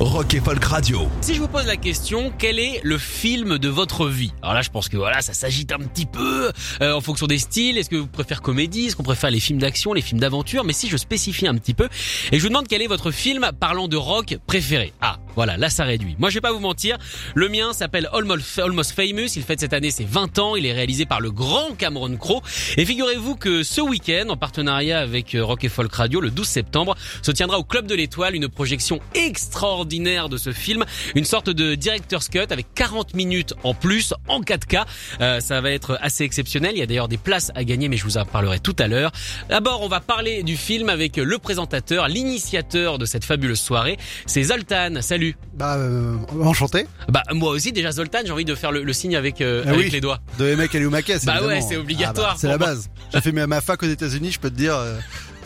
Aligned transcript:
Rock 0.00 0.34
et 0.34 0.40
Folk 0.40 0.64
Radio. 0.64 1.08
Si 1.22 1.34
je 1.34 1.40
vous 1.40 1.48
pose 1.48 1.66
la 1.66 1.76
question, 1.76 2.32
quel 2.38 2.60
est 2.60 2.80
le 2.84 2.98
film 2.98 3.58
de 3.58 3.68
votre 3.68 4.06
vie? 4.06 4.32
Alors 4.42 4.54
là, 4.54 4.62
je 4.62 4.70
pense 4.70 4.88
que 4.88 4.96
voilà, 4.96 5.22
ça 5.22 5.32
s'agite 5.32 5.72
un 5.72 5.78
petit 5.78 6.06
peu 6.06 6.52
euh, 6.80 6.92
en 6.92 7.00
fonction 7.00 7.26
des 7.26 7.38
styles. 7.38 7.76
Est-ce 7.76 7.90
que 7.90 7.96
vous 7.96 8.06
préférez 8.06 8.40
comédie? 8.40 8.86
Est-ce 8.86 8.96
qu'on 8.96 9.02
préfère 9.02 9.32
les 9.32 9.40
films 9.40 9.58
d'action, 9.58 9.92
les 9.92 10.00
films 10.00 10.20
d'aventure? 10.20 10.62
Mais 10.62 10.72
si 10.72 10.88
je 10.88 10.96
spécifie 10.96 11.48
un 11.48 11.54
petit 11.56 11.74
peu 11.74 11.88
et 12.30 12.38
je 12.38 12.42
vous 12.42 12.48
demande 12.48 12.68
quel 12.68 12.80
est 12.80 12.86
votre 12.86 13.10
film 13.10 13.50
parlant 13.58 13.88
de 13.88 13.96
rock 13.96 14.36
préféré 14.46 14.92
Ah, 15.00 15.18
voilà, 15.34 15.56
là 15.56 15.68
ça 15.68 15.82
réduit. 15.82 16.14
Moi, 16.20 16.30
je 16.30 16.34
vais 16.34 16.40
pas 16.42 16.52
vous 16.52 16.60
mentir, 16.60 16.96
le 17.34 17.48
mien 17.48 17.72
s'appelle 17.72 18.08
Almost, 18.12 18.92
Famous. 18.92 19.34
Il 19.34 19.42
fête 19.42 19.58
cette 19.58 19.72
année 19.72 19.90
ses 19.90 20.04
20 20.04 20.38
ans. 20.38 20.54
Il 20.54 20.64
est 20.64 20.72
réalisé 20.72 21.06
par 21.06 21.20
le 21.20 21.32
grand 21.32 21.76
Cameron 21.76 22.16
Crowe. 22.16 22.42
Et 22.76 22.84
figurez-vous 22.84 23.34
que 23.34 23.64
ce 23.64 23.80
week-end, 23.80 24.28
en 24.28 24.36
partenariat 24.36 25.00
avec 25.00 25.34
euh, 25.34 25.44
Rock 25.44 25.64
et 25.64 25.68
Folk 25.68 25.92
Radio, 25.92 26.20
le 26.20 26.30
12 26.30 26.46
septembre, 26.46 26.96
se 27.20 27.32
tiendra 27.32 27.58
au 27.58 27.64
Club 27.64 27.88
de 27.88 27.96
l'Étoile 27.96 28.36
une 28.36 28.48
projection 28.48 29.00
extraordinaire 29.14 29.87
de 29.88 30.36
ce 30.36 30.52
film, 30.52 30.84
une 31.14 31.24
sorte 31.24 31.50
de 31.50 31.74
director's 31.74 32.28
cut 32.28 32.46
avec 32.50 32.66
40 32.74 33.14
minutes 33.14 33.54
en 33.64 33.74
plus 33.74 34.14
en 34.28 34.40
4K. 34.42 34.84
Euh, 35.20 35.40
ça 35.40 35.60
va 35.60 35.70
être 35.70 35.98
assez 36.00 36.24
exceptionnel. 36.24 36.72
Il 36.74 36.78
y 36.78 36.82
a 36.82 36.86
d'ailleurs 36.86 37.08
des 37.08 37.16
places 37.16 37.50
à 37.54 37.64
gagner, 37.64 37.88
mais 37.88 37.96
je 37.96 38.04
vous 38.04 38.16
en 38.18 38.24
parlerai 38.24 38.58
tout 38.60 38.76
à 38.78 38.86
l'heure. 38.86 39.10
D'abord, 39.48 39.82
on 39.82 39.88
va 39.88 40.00
parler 40.00 40.42
du 40.42 40.56
film 40.56 40.88
avec 40.88 41.16
le 41.16 41.38
présentateur, 41.38 42.06
l'initiateur 42.08 42.98
de 42.98 43.04
cette 43.06 43.24
fabuleuse 43.24 43.58
soirée. 43.60 43.98
C'est 44.26 44.42
Zoltan. 44.44 45.00
Salut. 45.00 45.36
Bah, 45.54 45.76
euh, 45.76 46.16
enchanté. 46.42 46.86
Bah 47.08 47.22
moi 47.32 47.50
aussi 47.50 47.72
déjà 47.72 47.90
Zoltan, 47.92 48.18
j'ai 48.24 48.30
envie 48.32 48.44
de 48.44 48.54
faire 48.54 48.70
le, 48.72 48.82
le 48.84 48.92
signe 48.92 49.16
avec 49.16 49.40
euh, 49.40 49.62
Ah 49.66 49.70
avec 49.70 49.86
oui. 49.86 49.90
les 49.90 50.00
doigts. 50.00 50.20
De 50.38 50.46
Emek 50.46 50.74
Alioumakes, 50.74 51.24
Bah 51.24 51.40
ouais, 51.40 51.56
évidemment. 51.56 51.68
c'est 51.68 51.76
obligatoire 51.76 52.28
Ah 52.30 52.32
bah, 52.34 52.38
c'est 52.40 52.48
la 52.48 52.58
moi. 52.58 52.66
base. 52.68 52.90
J'ai 53.12 53.20
fait 53.20 53.32
ma 53.32 53.46
ma 53.46 53.60
fac 53.60 53.82
aux 53.82 53.86
États-Unis, 53.86 54.32
je 54.32 54.38
peux 54.40 54.50
te 54.50 54.56
dire. 54.56 54.74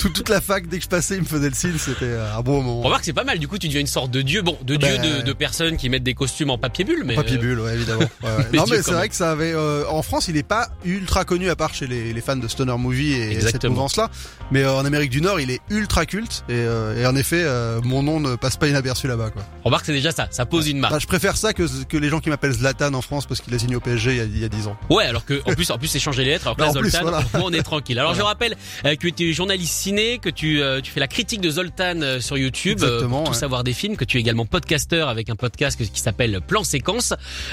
Tout- 0.02 0.08
toute 0.10 0.28
la 0.28 0.40
fac, 0.40 0.66
dès 0.68 0.78
que 0.78 0.84
je 0.84 0.88
passais, 0.88 1.14
il 1.16 1.20
me 1.22 1.26
faisait 1.26 1.48
le 1.48 1.54
signe, 1.54 1.78
c'était 1.78 2.04
euh, 2.04 2.36
un 2.36 2.40
bon 2.42 2.60
moment. 2.62 2.82
Remarque, 2.82 3.04
c'est 3.04 3.12
pas 3.12 3.24
mal. 3.24 3.38
Du 3.38 3.48
coup, 3.48 3.58
tu 3.58 3.68
deviens 3.68 3.80
une 3.80 3.86
sorte 3.86 4.10
de 4.10 4.20
dieu. 4.22 4.42
Bon, 4.42 4.58
de 4.62 4.76
dieu 4.76 4.98
de, 4.98 5.22
de 5.22 5.32
personnes 5.32 5.76
qui 5.76 5.88
mettent 5.88 6.02
des 6.02 6.14
costumes 6.14 6.50
en 6.50 6.58
papier 6.58 6.84
bulle, 6.84 7.02
mais 7.04 7.14
Papier 7.14 7.36
euh, 7.36 7.40
bulle, 7.40 7.60
ouais, 7.60 7.74
évidemment. 7.74 8.00
Ouais, 8.22 8.28
ouais. 8.36 8.46
Mais 8.52 8.58
non, 8.58 8.64
mais 8.70 8.82
c'est 8.82 8.92
vrai 8.92 9.08
que 9.08 9.14
ça 9.14 9.30
avait. 9.32 9.52
euh, 9.54 9.84
en 9.88 10.02
France, 10.02 10.28
il 10.28 10.36
est 10.36 10.42
pas 10.46 10.68
ultra 10.84 11.24
connu 11.24 11.50
à 11.50 11.56
part 11.56 11.74
chez 11.74 11.86
les, 11.86 12.12
les 12.12 12.20
fans 12.20 12.36
de 12.36 12.46
Stoner 12.48 12.76
Movie 12.78 13.12
et 13.14 13.40
cette 13.40 13.64
mouvance-là. 13.64 14.10
Mais 14.50 14.62
euh, 14.62 14.74
en 14.74 14.84
Amérique 14.84 15.10
du 15.10 15.20
Nord, 15.20 15.40
il 15.40 15.50
est 15.50 15.60
ultra 15.70 16.06
culte. 16.06 16.44
Et, 16.48 16.52
euh, 16.54 17.00
et 17.00 17.06
en 17.06 17.16
effet, 17.16 17.44
mon 17.84 18.02
nom 18.02 18.20
ne 18.20 18.36
passe 18.36 18.56
pas 18.56 18.68
inaperçu 18.68 19.06
là-bas, 19.08 19.30
quoi. 19.30 19.42
remarque, 19.64 19.86
c'est 19.86 19.92
déjà 19.92 20.12
ça. 20.12 20.28
Ça 20.30 20.46
pose 20.46 20.68
une 20.68 20.78
marque. 20.78 20.92
Bah, 20.92 20.98
je 21.00 21.06
préfère 21.06 21.36
ça 21.36 21.52
que, 21.52 21.64
que 21.84 21.96
les 21.96 22.08
gens 22.08 22.20
qui 22.20 22.28
m'appellent 22.28 22.52
Zlatan 22.52 22.94
en 22.94 23.02
France 23.02 23.26
parce 23.26 23.40
qu'il 23.40 23.54
a 23.54 23.58
signé 23.58 23.76
au 23.76 23.80
PSG 23.80 24.10
il 24.12 24.16
y 24.16 24.20
a, 24.20 24.24
il 24.24 24.38
y 24.40 24.44
a 24.44 24.48
10 24.48 24.66
ans. 24.66 24.76
Ouais, 24.90 25.04
alors 25.04 25.24
que 25.24 25.40
en 25.44 25.52
plus, 25.54 25.70
en 25.70 25.78
plus, 25.78 25.88
c'est 25.88 25.98
changer 25.98 26.24
les 26.24 26.30
lettres. 26.30 26.46
Alors 26.46 26.56
que 26.56 26.62
là, 26.62 26.68
en 26.68 26.72
plus, 26.72 26.90
Zoltan, 26.90 27.02
voilà. 27.10 27.24
au 27.34 27.38
moins, 27.38 27.48
on 27.50 27.52
est 27.52 27.62
tranquille. 27.62 27.98
Alors, 27.98 28.14
je 28.14 28.22
rappelle 28.22 28.56
que 28.84 29.08
tu 29.08 29.30
es 29.30 29.32
journaliste 29.32 29.72
ciné, 29.92 30.18
que 30.18 30.30
tu 30.30 30.62
euh, 30.62 30.80
tu 30.80 30.90
fais 30.90 31.00
la 31.00 31.06
critique 31.06 31.40
de 31.42 31.50
Zoltan 31.50 32.00
euh, 32.00 32.20
sur 32.20 32.38
YouTube, 32.38 32.78
euh, 32.82 32.86
Exactement, 32.86 33.18
pour 33.18 33.24
tout 33.24 33.32
ouais. 33.32 33.38
savoir 33.38 33.62
des 33.62 33.74
films, 33.74 33.96
que 33.96 34.04
tu 34.04 34.16
es 34.16 34.20
également 34.20 34.46
podcasteur 34.46 35.08
avec 35.08 35.28
un 35.28 35.36
podcast 35.36 35.78
qui 35.78 36.00
s'appelle 36.00 36.40
Plan 36.40 36.64
Séquence. 36.64 37.12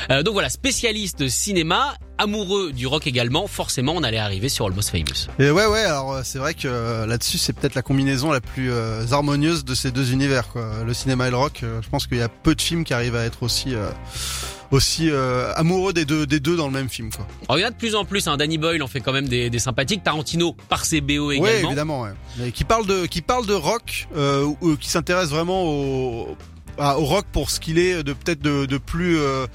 Donc 0.09 0.34
voilà, 0.34 0.50
spécialiste 0.50 1.28
cinéma, 1.28 1.95
amoureux 2.17 2.72
du 2.72 2.88
rock 2.88 3.08
également. 3.08 3.48
Forcément, 3.48 3.94
on 3.95 4.04
allait 4.04 4.17
arriver 4.17 4.48
sur 4.48 4.66
Almost 4.66 4.89
Famous. 4.89 5.28
Et 5.39 5.52
ouais, 5.52 5.66
ouais, 5.66 5.83
alors 5.83 6.22
c'est 6.23 6.39
vrai 6.39 6.54
que 6.54 7.05
là-dessus, 7.05 7.38
c'est 7.38 7.54
peut-être 7.54 7.76
la 7.76 7.82
combinaison 7.82 8.32
la 8.32 8.42
plus 8.42 8.72
harmonieuse 9.11 9.66
de 9.66 9.76
ces 9.76 9.92
deux 9.92 10.14
univers, 10.14 10.48
quoi. 10.48 10.83
Le 10.86 10.94
cinéma 10.94 11.28
et 11.28 11.32
le 11.32 11.38
rock. 11.38 11.61
je 11.61 11.89
pense 11.89 12.08
qu'il 12.08 12.17
y 12.17 12.22
a 12.22 12.30
peu 12.30 12.55
de 12.55 12.61
films 12.61 12.83
qui 12.83 12.94
arrivent 12.94 13.16
à 13.16 13.26
être 13.26 13.44
aussi, 13.44 13.73
aussi 14.71 15.09
euh, 15.09 15.52
amoureux 15.55 15.93
des 15.93 16.05
deux, 16.05 16.25
des 16.27 16.39
deux 16.39 16.55
dans 16.55 16.67
le 16.67 16.73
même 16.73 16.89
film, 16.89 17.09
quoi. 17.11 17.25
Alors, 17.47 17.57
il 17.57 17.61
y 17.61 17.65
en 17.65 17.69
a 17.69 17.71
de 17.71 17.75
plus 17.77 17.95
en 17.95 18.05
plus. 18.05 18.27
Hein. 18.27 18.37
Danny 18.37 18.57
Boyle 18.57 18.83
en 18.83 18.87
fait 18.87 18.99
quand 19.02 19.13
même 19.13 19.27
des, 19.27 19.49
des 19.49 19.59
sympathiques. 19.59 20.03
Tarantino 20.03 20.55
par 20.69 20.85
ses 20.85 21.02
BO 21.02 21.31
également. 21.31 21.67
évidemment, 21.69 22.02
ouais. 22.03 22.11
Mais 22.37 22.52
qui 22.52 22.63
parle 22.63 22.85
de, 22.85 23.05
qui 23.05 23.21
parle 23.21 23.45
de 23.45 23.53
rock, 23.53 24.07
euh, 24.15 24.43
ou- 24.43 24.57
ou 24.61 24.75
qui 24.77 24.89
s'intéresse 24.89 25.30
vraiment 25.30 25.63
au, 25.63 26.37
à- 26.77 26.99
au 26.99 27.05
rock 27.05 27.25
pour 27.31 27.49
ce 27.49 27.59
qu'il 27.59 27.77
est, 27.80 28.03
de 28.03 28.13
peut-être 28.13 28.41
de, 28.41 28.65
de 28.65 28.77
plus. 28.77 29.17
euh, 29.19 29.47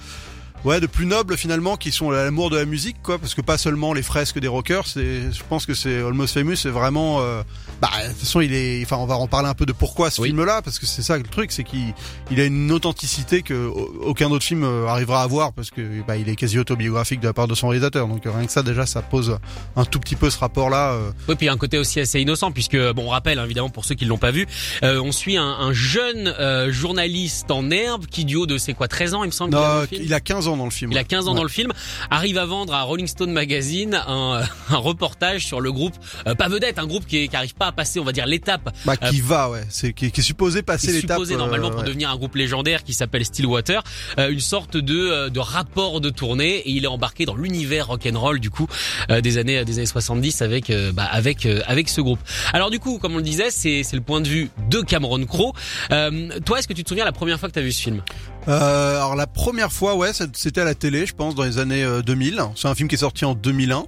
Ouais, 0.65 0.81
de 0.81 0.87
plus 0.87 1.05
noble 1.05 1.37
finalement, 1.37 1.77
qui 1.77 1.91
sont 1.93 2.11
l'amour 2.11 2.49
de 2.49 2.57
la 2.57 2.65
musique, 2.65 2.97
quoi, 3.03 3.19
parce 3.19 3.35
que 3.35 3.43
pas 3.43 3.59
seulement 3.59 3.93
les 3.93 4.03
fresques 4.03 4.39
des 4.39 4.49
rockers. 4.49 4.87
C'est, 4.87 5.31
je 5.31 5.43
pense 5.49 5.67
que 5.67 5.75
c'est 5.75 5.99
Almost 5.99 6.33
Famous, 6.35 6.57
c'est 6.57 6.71
vraiment. 6.71 7.21
euh, 7.21 7.43
bah, 7.83 7.91
de 8.03 8.09
toute 8.09 8.21
façon, 8.21 8.41
il 8.41 8.55
est. 8.55 8.83
Enfin, 8.83 8.97
on 8.97 9.05
va 9.07 9.17
en 9.17 9.27
parler 9.27 9.49
un 9.49 9.55
peu 9.55 9.67
de 9.67 9.73
pourquoi 9.73 10.11
ce 10.11 10.23
Oui. 10.23 10.29
film-là, 10.29 10.63
parce 10.63 10.79
que 10.79 10.87
c'est 10.87 11.03
ça 11.03 11.19
le 11.19 11.25
truc, 11.25 11.53
c'est 11.53 11.65
qu'il, 11.65 11.93
il 12.31 12.41
a 12.41 12.45
une 12.47 12.73
authenticité 12.73 13.43
que 13.43 13.67
au- 13.67 13.93
aucun 14.07 14.31
autre 14.31 14.45
film 14.45 14.65
euh, 14.65 14.87
arrivera 14.87 15.21
à 15.21 15.25
avoir, 15.25 15.53
parce 15.53 15.71
que 15.71 15.83
bah, 16.07 16.17
il 16.17 16.29
est 16.31 16.37
quasi 16.37 16.59
autobiographique 16.59 17.21
de 17.21 17.27
la 17.27 17.35
part 17.35 17.47
de 17.47 17.55
son 17.55 17.69
réalisateur. 17.69 18.09
Donc 18.09 18.23
rien 18.25 18.47
que 18.47 18.53
ça, 18.53 18.63
déjà, 18.63 18.87
ça 18.87 19.03
pose 19.03 19.39
un 19.77 19.85
tout 19.85 20.01
petit 20.01 20.17
peu 20.17 20.31
ce 20.31 20.39
rapport-là. 20.39 20.93
euh, 20.93 21.11
Oui, 21.29 21.35
puis 21.35 21.45
il 21.45 21.47
y 21.47 21.51
a 21.51 21.53
un 21.53 21.59
côté 21.59 21.77
aussi 21.79 22.01
assez 22.01 22.21
innocent 22.21 22.53
puisque 22.53 22.77
bon, 22.95 23.05
on 23.07 23.09
rappelle 23.11 23.39
hein, 23.39 23.45
évidemment 23.45 23.69
pour 23.71 23.85
ceux 23.85 23.95
qui 23.97 24.07
l'ont 24.07 24.17
pas 24.19 24.31
vu, 24.31 24.47
euh, 24.83 24.99
on 25.03 25.13
suit 25.13 25.37
un, 25.37 25.45
un 25.45 25.73
jeune 25.75 26.29
euh, 26.41 26.73
journaliste 26.73 27.51
en 27.51 27.71
herbe 27.71 28.07
qui 28.07 28.25
du 28.25 28.37
haut 28.37 28.47
de 28.47 28.57
c'est 28.57 28.73
quoi 28.73 28.89
13 28.89 29.13
ans 29.15 29.25
il 29.25 29.27
me 29.27 29.33
semble 29.33 29.53
Non, 29.53 29.85
il 29.93 30.15
a 30.15 30.21
15 30.21 30.49
ans 30.49 30.54
dans 30.57 30.65
le 30.65 30.71
film. 30.71 30.93
Il 30.93 30.99
a 30.99 31.05
15 31.05 31.27
ans 31.29 31.33
Ouais. 31.33 31.37
dans 31.37 31.43
le 31.43 31.49
film, 31.49 31.73
arrive 32.11 32.39
à 32.39 32.47
vendre 32.47 32.75
à 32.75 32.83
Rolling 32.83 33.07
Stone 33.07 33.33
Magazine 33.33 33.95
un, 34.07 34.43
un 34.71 34.77
reportage 34.77 35.45
sur 35.47 35.61
le 35.61 35.73
groupe 35.73 35.95
euh, 36.27 36.35
pas 36.35 36.49
vedette, 36.49 36.79
un 36.79 36.87
groupe 36.87 37.07
qui, 37.07 37.19
est- 37.19 37.29
qui 37.29 37.37
arrive 37.37 37.55
pas 37.55 37.67
à 37.67 37.73
passer, 37.73 37.99
on 38.01 38.05
va 38.05 38.13
dire 38.13 38.27
l'étape 38.27 38.71
Bah, 38.85 38.97
qui 38.97 39.21
va, 39.21 39.51
ouais. 39.51 39.65
C'est 39.69 39.93
qui, 39.93 40.11
qui 40.13 40.21
est 40.21 40.25
supposé 40.25 40.61
qui 40.61 40.65
passer 40.65 40.91
est 40.91 40.93
l'étape. 40.93 41.17
supposé 41.17 41.35
euh, 41.35 41.39
normalement 41.39 41.71
pour 41.71 41.81
ouais. 41.81 41.87
devenir 41.87 42.11
un 42.11 42.17
groupe 42.17 42.35
légendaire 42.37 42.85
qui 42.85 42.93
s'appelle 42.95 43.25
Stillwater, 43.25 43.83
euh, 44.19 44.31
une 44.31 44.41
sorte 44.41 44.77
de, 44.77 44.95
euh, 44.97 45.29
de 45.31 45.41
rapport 45.41 46.01
de 46.01 46.11
tournée 46.11 46.57
et 46.57 46.71
il 46.71 46.85
est 46.85 46.89
embarqué 46.89 47.25
dans 47.27 47.37
l'univers 47.37 47.89
rock 47.89 48.07
and 48.13 48.19
roll 48.19 48.41
du 48.41 48.51
coup 48.51 48.67
euh, 49.11 49.21
des 49.21 49.39
années 49.39 49.65
des 49.65 49.79
années 49.79 49.87
70 49.87 50.43
avec 50.43 50.71
euh, 50.71 50.93
bah, 50.93 51.05
avec 51.11 51.47
euh, 51.47 51.61
avec 51.67 51.89
ce 51.89 52.01
groupe. 52.01 52.21
Alors 52.53 52.71
du 52.71 52.79
coup, 52.79 52.99
comme 52.99 53.15
on 53.15 53.19
le 53.19 53.23
disait, 53.23 53.51
c'est 53.51 53.83
c'est 53.83 53.97
le 53.97 54.03
point 54.03 54.21
de 54.21 54.29
vue 54.29 54.51
de 54.71 54.81
Cameron 54.81 55.25
Crowe. 55.25 55.53
Euh, 55.93 56.29
toi, 56.45 56.59
est-ce 56.59 56.69
que 56.69 56.73
tu 56.73 56.85
te 56.85 56.89
souviens 56.89 57.05
la 57.05 57.13
première 57.13 57.39
fois 57.41 57.49
que 57.49 57.55
tu 57.55 57.59
as 57.59 57.63
vu 57.63 57.73
ce 57.73 57.83
film? 57.83 58.03
Euh, 58.47 58.97
alors 58.97 59.17
la 59.17 59.27
première 59.27 59.73
fois, 59.73 59.95
ouais, 59.95 60.13
c'est- 60.13 60.37
c'était 60.45 60.61
à 60.61 60.65
la 60.65 60.75
télé, 60.75 61.07
je 61.07 61.15
pense, 61.15 61.35
dans 61.35 61.43
les 61.43 61.59
années 61.59 61.83
euh, 61.83 62.03
2000. 62.03 62.41
C'est 62.57 62.69
un 62.69 62.75
film 62.75 62.89
qui 62.89 62.95
est 62.95 62.99
sorti 62.99 63.25
en 63.25 63.35
2001. 63.35 63.85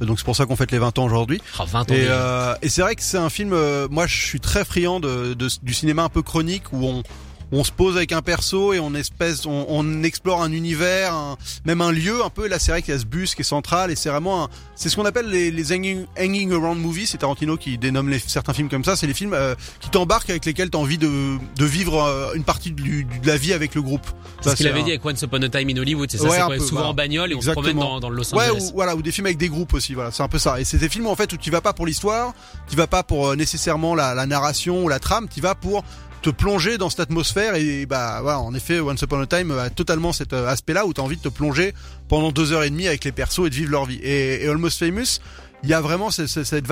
Euh, 0.00 0.04
Donc 0.06 0.18
c'est 0.18 0.24
pour 0.24 0.36
ça 0.36 0.46
qu'on 0.46 0.56
fête 0.56 0.72
les 0.72 0.78
20 0.78 0.98
ans 0.98 1.04
aujourd'hui. 1.04 1.40
Ah, 1.58 1.64
20 1.66 1.80
ans. 1.80 1.84
Et, 1.94 1.98
déjà. 2.00 2.12
euh, 2.12 2.54
et 2.62 2.68
c'est 2.68 2.82
vrai 2.82 2.94
que 2.94 3.02
c'est 3.02 3.18
un 3.18 3.28
film. 3.30 3.52
euh, 3.52 3.88
moi, 3.90 4.06
je 4.06 4.16
suis 4.16 4.40
très 4.40 4.64
friand 4.64 5.00
de, 5.00 5.34
de- 5.34 5.48
du 5.62 5.74
cinéma 5.74 6.04
un 6.04 6.08
peu 6.08 6.22
chronique 6.22 6.72
où 6.72 6.86
on 6.86 7.02
on 7.50 7.64
se 7.64 7.72
pose 7.72 7.96
avec 7.96 8.12
un 8.12 8.20
perso 8.22 8.72
et 8.74 8.78
on 8.80 8.94
espèce, 8.94 9.46
on, 9.46 9.64
on 9.68 10.02
explore 10.02 10.42
un 10.42 10.52
univers, 10.52 11.14
un- 11.14 11.36
même 11.64 11.80
un 11.80 11.92
lieu 11.92 12.22
un 12.24 12.30
peu. 12.30 12.46
Et 12.46 12.48
là, 12.48 12.58
c'est 12.58 12.72
vrai 12.72 12.82
qu'il 12.82 12.92
y 12.92 12.96
a 12.96 13.00
ce 13.00 13.06
bus 13.06 13.34
qui 13.34 13.40
est 13.42 13.44
central 13.44 13.90
et 13.90 13.96
c'est 13.96 14.10
vraiment, 14.10 14.48
c'est 14.74 14.88
ce 14.88 14.96
qu'on 14.96 15.04
appelle 15.06 15.28
les, 15.30 15.50
les 15.50 15.72
hanging, 15.72 16.04
hanging 16.20 16.52
around 16.52 16.78
movies. 16.80 17.06
C'est 17.08 17.18
Tarantino 17.18 17.56
qui 17.56 17.78
dénomme 17.78 18.08
les, 18.10 18.18
certains 18.18 18.52
films 18.52 18.68
comme 18.68 18.84
ça. 18.84 18.96
C'est 18.96 19.06
les 19.06 19.14
films 19.14 19.32
euh, 19.34 19.54
qui 19.80 19.88
t'embarquent 19.90 20.30
avec 20.30 20.44
lesquels 20.44 20.70
t'as 20.70 20.78
envie 20.78 20.98
de, 20.98 21.38
de 21.56 21.64
vivre 21.64 22.02
euh, 22.02 22.32
une 22.34 22.44
partie 22.44 22.70
du- 22.72 23.04
de 23.04 23.26
la 23.26 23.36
vie 23.38 23.52
avec 23.52 23.74
le 23.74 23.82
groupe. 23.82 24.06
c'est 24.42 24.50
ce 24.50 24.56
qu'il 24.56 24.66
avait 24.68 24.80
un- 24.80 24.84
dit 24.84 24.90
avec 24.90 25.04
Once 25.04 25.22
Upon 25.22 25.40
a 25.42 25.48
Time 25.48 25.70
in 25.70 25.76
Hollywood, 25.78 26.10
c'est 26.10 26.18
ça, 26.18 26.48
Ouais, 26.48 26.58
c'est 26.58 26.66
souvent 26.66 26.88
en 26.90 26.94
bagnole 26.94 27.32
et 27.32 27.34
on 27.34 27.40
se 27.40 27.50
promène 27.50 27.78
dans, 27.78 27.98
dans 28.00 28.10
le 28.10 28.16
Los 28.16 28.34
Ouais, 28.34 28.50
Angeles. 28.50 28.70
ou, 28.72 28.74
voilà, 28.74 28.94
ou 28.94 29.02
des 29.02 29.10
films 29.12 29.26
avec 29.26 29.38
des 29.38 29.48
groupes 29.48 29.72
aussi, 29.74 29.94
voilà, 29.94 30.10
c'est 30.10 30.22
un 30.22 30.28
peu 30.28 30.38
ça. 30.38 30.60
Et 30.60 30.64
c'est 30.64 30.78
des 30.78 30.88
films 30.88 31.06
en 31.06 31.16
fait 31.16 31.32
où 31.32 31.36
tu 31.36 31.50
vas 31.50 31.60
pas 31.60 31.72
pour 31.72 31.86
l'histoire, 31.86 32.34
tu 32.68 32.76
vas 32.76 32.86
pas 32.86 33.02
pour 33.02 33.28
euh, 33.28 33.36
nécessairement 33.36 33.94
la, 33.94 34.14
la 34.14 34.26
narration 34.26 34.84
ou 34.84 34.88
la 34.88 34.98
trame, 34.98 35.28
tu 35.32 35.40
vas 35.40 35.54
pour 35.54 35.82
te 36.22 36.30
plonger 36.30 36.78
dans 36.78 36.90
cette 36.90 37.00
atmosphère 37.00 37.54
et 37.54 37.86
bah 37.86 38.20
voilà, 38.22 38.40
en 38.40 38.52
effet, 38.54 38.80
Once 38.80 39.00
Upon 39.02 39.20
a 39.20 39.26
Time 39.26 39.50
a 39.52 39.70
totalement 39.70 40.12
cet 40.12 40.32
euh, 40.32 40.48
aspect-là 40.48 40.84
où 40.86 40.92
t'as 40.92 41.02
envie 41.02 41.16
de 41.16 41.22
te 41.22 41.28
plonger 41.28 41.74
pendant 42.08 42.32
deux 42.32 42.52
heures 42.52 42.62
et 42.64 42.70
demie 42.70 42.86
avec 42.88 43.04
les 43.04 43.12
persos 43.12 43.46
et 43.46 43.50
de 43.50 43.54
vivre 43.54 43.70
leur 43.70 43.84
vie. 43.86 44.00
Et, 44.02 44.44
et 44.44 44.48
Almost 44.48 44.78
Famous, 44.78 45.20
il 45.62 45.68
y 45.70 45.74
a 45.74 45.80
vraiment 45.80 46.10
ce- 46.10 46.26
ce- 46.26 46.44
cette 46.44 46.66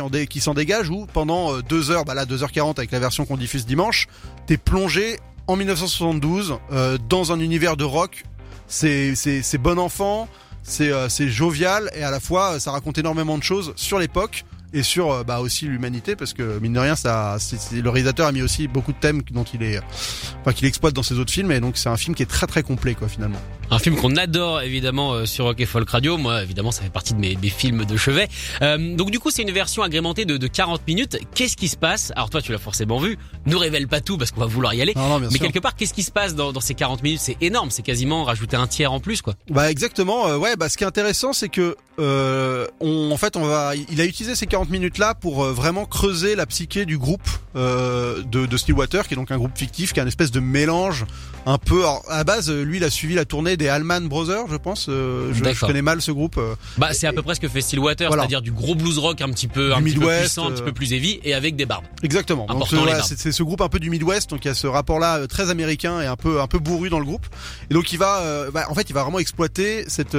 en 0.00 0.10
dé- 0.10 0.26
qui 0.26 0.40
s'en 0.40 0.54
dégage 0.54 0.88
où 0.90 1.06
pendant 1.12 1.52
euh, 1.54 1.62
deux 1.62 1.90
heures, 1.90 2.04
bah 2.04 2.14
là 2.14 2.24
2h40 2.26 2.78
avec 2.78 2.90
la 2.92 2.98
version 3.00 3.24
qu'on 3.26 3.36
diffuse 3.36 3.66
dimanche, 3.66 4.06
t'es 4.46 4.56
plongé 4.56 5.18
en 5.46 5.56
1972 5.56 6.54
euh, 6.72 6.98
dans 7.08 7.32
un 7.32 7.40
univers 7.40 7.76
de 7.76 7.84
rock. 7.84 8.24
C'est 8.68 9.14
c'est 9.14 9.42
bon 9.58 9.78
enfant, 9.78 10.28
c'est 10.62 10.90
euh, 10.90 11.08
jovial 11.28 11.90
et 11.94 12.02
à 12.04 12.10
la 12.10 12.20
fois 12.20 12.52
euh, 12.54 12.58
ça 12.58 12.70
raconte 12.72 12.98
énormément 12.98 13.36
de 13.36 13.42
choses 13.42 13.72
sur 13.76 13.98
l'époque 13.98 14.44
et 14.72 14.82
sur 14.82 15.10
euh, 15.12 15.24
bah 15.24 15.40
aussi 15.40 15.66
l'humanité 15.66 16.16
parce 16.16 16.32
que 16.32 16.58
mine 16.60 16.72
de 16.72 16.78
rien 16.78 16.96
ça 16.96 17.36
c'est, 17.38 17.60
c'est- 17.60 17.80
le 17.80 17.90
réalisateur 17.90 18.26
a 18.26 18.32
mis 18.32 18.42
aussi 18.42 18.68
beaucoup 18.68 18.92
de 18.92 18.98
thèmes 18.98 19.22
dont 19.30 19.44
il 19.54 19.62
est 19.62 19.80
enfin 20.40 20.52
qu'il 20.52 20.66
exploite 20.66 20.94
dans 20.94 21.02
ses 21.02 21.18
autres 21.18 21.32
films 21.32 21.50
et 21.52 21.60
donc 21.60 21.76
c'est 21.76 21.88
un 21.88 21.96
film 21.96 22.14
qui 22.14 22.22
est 22.22 22.26
très 22.26 22.46
très 22.46 22.62
complet 22.62 22.94
quoi 22.94 23.08
finalement. 23.08 23.38
Un 23.70 23.78
film 23.78 23.96
qu'on 23.96 24.16
adore 24.16 24.60
évidemment 24.60 25.12
euh, 25.14 25.24
sur 25.24 25.46
Rock 25.46 25.58
et 25.60 25.64
Folk 25.64 25.88
Radio. 25.88 26.18
Moi, 26.18 26.42
évidemment, 26.42 26.72
ça 26.72 26.82
fait 26.82 26.90
partie 26.90 27.14
de 27.14 27.18
mes, 27.18 27.36
mes 27.40 27.48
films 27.48 27.86
de 27.86 27.96
chevet. 27.96 28.28
Euh, 28.60 28.96
donc 28.96 29.10
du 29.10 29.18
coup, 29.18 29.30
c'est 29.30 29.40
une 29.40 29.50
version 29.50 29.82
agrémentée 29.82 30.26
de, 30.26 30.36
de 30.36 30.46
40 30.46 30.86
minutes. 30.86 31.16
Qu'est-ce 31.34 31.56
qui 31.56 31.68
se 31.68 31.76
passe? 31.78 32.12
Alors 32.14 32.28
toi, 32.28 32.42
tu 32.42 32.52
l'as 32.52 32.58
forcément 32.58 32.98
vu. 32.98 33.16
Ne 33.46 33.56
révèle 33.56 33.88
pas 33.88 34.02
tout 34.02 34.18
parce 34.18 34.30
qu'on 34.30 34.40
va 34.42 34.46
vouloir 34.46 34.74
y 34.74 34.82
aller. 34.82 34.92
Non 34.94 35.08
non 35.08 35.20
Mais 35.20 35.30
sûr. 35.30 35.38
quelque 35.40 35.58
part, 35.58 35.74
qu'est-ce 35.74 35.94
qui 35.94 36.02
se 36.02 36.10
passe 36.10 36.34
dans, 36.34 36.52
dans 36.52 36.60
ces 36.60 36.74
40 36.74 37.02
minutes? 37.02 37.20
C'est 37.22 37.38
énorme. 37.40 37.70
C'est 37.70 37.80
quasiment 37.80 38.24
rajouter 38.24 38.58
un 38.58 38.66
tiers 38.66 38.92
en 38.92 39.00
plus, 39.00 39.22
quoi. 39.22 39.36
Bah 39.48 39.70
exactement. 39.70 40.28
euh, 40.28 40.36
ouais, 40.36 40.54
bah 40.56 40.68
ce 40.68 40.76
qui 40.76 40.84
est 40.84 40.86
intéressant, 40.86 41.32
c'est 41.32 41.48
que 41.48 41.74
euh, 41.98 42.66
on, 42.80 43.10
en 43.10 43.16
fait, 43.16 43.36
on 43.38 43.44
va, 43.46 43.72
il 43.90 44.00
a 44.02 44.04
utilisé 44.04 44.34
ces 44.34 44.46
40 44.46 44.61
minutes 44.70 44.98
là 44.98 45.14
pour 45.14 45.44
euh, 45.44 45.52
vraiment 45.52 45.84
creuser 45.84 46.34
la 46.36 46.46
psyché 46.46 46.84
du 46.86 46.98
groupe 46.98 47.28
euh, 47.56 48.22
de, 48.22 48.46
de 48.46 48.56
Stillwater, 48.56 49.06
qui 49.06 49.14
est 49.14 49.16
donc 49.16 49.30
un 49.30 49.36
groupe 49.38 49.56
fictif, 49.56 49.92
qui 49.92 50.00
est 50.00 50.02
un 50.02 50.06
espèce 50.06 50.30
de 50.30 50.40
mélange 50.40 51.04
un 51.44 51.58
peu. 51.58 51.80
Alors, 51.80 52.02
à 52.08 52.22
base, 52.24 52.50
euh, 52.50 52.62
lui, 52.62 52.76
il 52.78 52.84
a 52.84 52.90
suivi 52.90 53.14
la 53.14 53.24
tournée 53.24 53.56
des 53.56 53.68
Allman 53.68 54.02
Brothers, 54.08 54.46
je 54.50 54.56
pense. 54.56 54.86
euh, 54.88 55.32
je, 55.34 55.60
connais 55.66 55.82
mal 55.82 56.00
ce 56.00 56.12
groupe. 56.12 56.40
Bah, 56.78 56.92
c'est 56.92 57.06
à 57.06 57.12
peu 57.12 57.22
près 57.22 57.34
ce 57.34 57.40
que 57.40 57.48
fait 57.48 57.60
Stillwater, 57.60 58.06
Voilà. 58.08 58.22
c'est-à-dire 58.22 58.42
du 58.42 58.52
gros 58.52 58.74
blues 58.74 58.98
rock 58.98 59.20
un 59.20 59.28
petit 59.30 59.48
peu, 59.48 59.74
un 59.74 59.80
Du 59.82 59.90
petit 59.92 59.98
peu 59.98 60.08
puissant, 60.18 60.48
un 60.48 60.52
petit 60.52 60.62
peu 60.62 60.72
plus 60.72 60.92
heavy 60.92 61.20
et 61.24 61.34
avec 61.34 61.56
des 61.56 61.66
barbes. 61.66 61.84
Exactement. 62.02 62.46
C'est 63.02 63.32
ce 63.32 63.42
groupe 63.42 63.60
un 63.60 63.68
peu 63.68 63.78
du 63.80 63.90
Midwest, 63.90 64.30
donc 64.30 64.44
il 64.44 64.48
y 64.48 64.50
a 64.50 64.54
ce 64.54 64.66
rapport-là 64.66 65.26
très 65.26 65.50
américain 65.50 66.00
et 66.00 66.06
un 66.06 66.16
peu 66.16 66.40
un 66.40 66.46
peu 66.46 66.58
bourru 66.58 66.88
dans 66.90 66.98
le 66.98 67.04
groupe. 67.04 67.26
Et 67.70 67.74
donc 67.74 67.92
il 67.92 67.98
va, 67.98 68.20
euh, 68.20 68.50
bah, 68.50 68.64
en 68.68 68.74
fait, 68.74 68.88
il 68.88 68.92
va 68.92 69.02
vraiment 69.02 69.18
exploiter 69.18 69.84
cette 69.88 70.16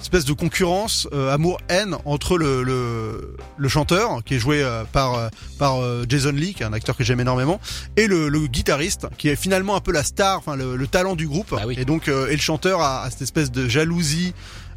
espèce 0.00 0.24
de 0.24 0.32
concurrence 0.32 1.08
amour-haine 1.30 1.96
entre 2.04 2.36
le, 2.38 2.62
le 2.62 3.36
le 3.56 3.68
chanteur 3.74 4.22
qui 4.24 4.34
est 4.36 4.38
joué 4.38 4.62
euh, 4.62 4.84
par 4.92 5.14
euh, 5.14 5.28
par 5.58 5.82
euh, 5.82 6.04
Jason 6.08 6.32
Lee, 6.32 6.54
qui 6.54 6.62
est 6.62 6.66
un 6.66 6.72
acteur 6.72 6.96
que 6.96 7.04
j'aime 7.04 7.20
énormément, 7.20 7.60
et 7.96 8.06
le, 8.06 8.28
le 8.28 8.46
guitariste 8.46 9.06
qui 9.18 9.28
est 9.28 9.36
finalement 9.36 9.74
un 9.74 9.80
peu 9.80 9.92
la 9.92 10.04
star, 10.04 10.38
enfin 10.38 10.54
le, 10.56 10.76
le 10.76 10.86
talent 10.86 11.16
du 11.16 11.26
groupe. 11.26 11.50
Bah 11.50 11.62
oui. 11.66 11.74
Et 11.78 11.84
donc 11.84 12.08
et 12.08 12.36
le 12.40 12.40
chanteur 12.50 12.80
a, 12.80 13.02
a 13.02 13.10
cette 13.10 13.22
espèce 13.22 13.50
de 13.50 13.68
jalousie 13.68 14.32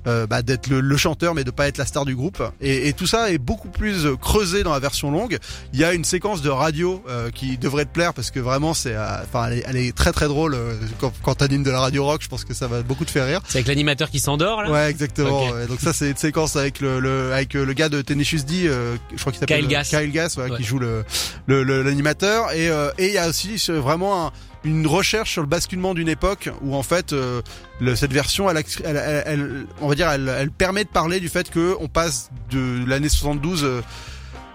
euh, 0.07 0.25
bah, 0.25 0.41
d'être 0.41 0.67
le, 0.67 0.79
le 0.79 0.97
chanteur 0.97 1.33
mais 1.35 1.43
de 1.43 1.51
pas 1.51 1.67
être 1.67 1.77
la 1.77 1.85
star 1.85 2.05
du 2.05 2.15
groupe 2.15 2.41
et, 2.61 2.87
et 2.87 2.93
tout 2.93 3.05
ça 3.07 3.31
est 3.31 3.37
beaucoup 3.37 3.69
plus 3.69 4.05
euh, 4.05 4.15
creusé 4.15 4.63
dans 4.63 4.71
la 4.71 4.79
version 4.79 5.11
longue 5.11 5.37
il 5.73 5.79
y 5.79 5.83
a 5.83 5.93
une 5.93 6.03
séquence 6.05 6.41
de 6.41 6.49
radio 6.49 7.03
euh, 7.09 7.29
qui 7.29 7.57
devrait 7.57 7.85
te 7.85 7.91
plaire 7.91 8.13
parce 8.13 8.31
que 8.31 8.39
vraiment 8.39 8.73
c'est 8.73 8.95
euh, 8.95 9.05
enfin 9.23 9.47
elle, 9.47 9.57
est- 9.59 9.63
elle 9.67 9.77
est 9.77 9.95
très 9.95 10.11
très 10.11 10.27
drôle 10.27 10.53
euh, 10.55 10.73
quand, 10.99 11.11
quand 11.23 11.35
t'animes 11.35 11.63
de 11.63 11.71
la 11.71 11.79
radio 11.81 12.05
rock 12.05 12.21
je 12.23 12.27
pense 12.29 12.45
que 12.45 12.53
ça 12.53 12.67
va 12.67 12.81
beaucoup 12.81 13.05
te 13.05 13.11
faire 13.11 13.25
rire 13.27 13.41
C'est 13.47 13.57
avec 13.57 13.67
l'animateur 13.67 14.09
qui 14.09 14.19
s'endort, 14.19 14.63
là? 14.63 14.71
Ouais 14.71 14.89
exactement 14.89 15.43
Ok. 15.47 15.53
ouais. 15.53 15.67
donc 15.67 15.79
ça 15.81 15.93
c'est 15.93 16.09
une 16.09 16.17
séquence 16.17 16.55
avec 16.55 16.79
le, 16.79 16.99
le 16.99 17.33
avec 17.33 17.53
le 17.53 17.73
gars 17.73 17.89
de 17.89 18.01
Tenacious 18.01 18.43
D 18.43 18.63
euh, 18.67 18.95
je 19.15 19.19
crois 19.19 19.31
qu'il 19.31 19.39
s'appelle 19.39 19.59
Kyle 19.59 19.67
Gass. 19.67 19.89
Kyle 19.89 20.11
Gass 20.11 20.37
ouais, 20.37 20.49
Ouais. 20.49 20.57
qui 20.57 20.63
joue 20.63 20.79
le 20.79 21.03
le- 21.47 21.63
le- 21.63 21.81
l'animateur 21.83 22.51
et 22.53 22.69
euh, 22.69 22.89
et 22.97 23.07
il 23.07 23.13
y 23.13 23.17
a 23.17 23.27
aussi 23.27 23.57
vraiment 23.69 24.27
un- 24.27 24.31
une 24.63 24.87
recherche 24.87 25.31
sur 25.31 25.41
le 25.41 25.47
basculement 25.47 25.93
d'une 25.93 26.09
époque 26.09 26.49
où 26.61 26.75
en 26.75 26.83
fait 26.83 27.13
euh, 27.13 27.41
le- 27.79 27.95
cette 27.95 28.11
version 28.13 28.49
elle, 28.49 28.63
elle, 28.83 29.23
elle- 29.25 29.65
on 29.81 29.87
va 29.87 29.95
dire 29.95 30.09
elle, 30.09 30.49
permet 30.51 30.83
de 30.83 30.89
parler 30.89 31.19
du 31.19 31.29
fait 31.29 31.49
que 31.49 31.75
on 31.79 31.87
passe 31.87 32.29
de 32.51 32.83
l'année 32.87 33.09
72 33.09 33.63
euh, 33.63 33.81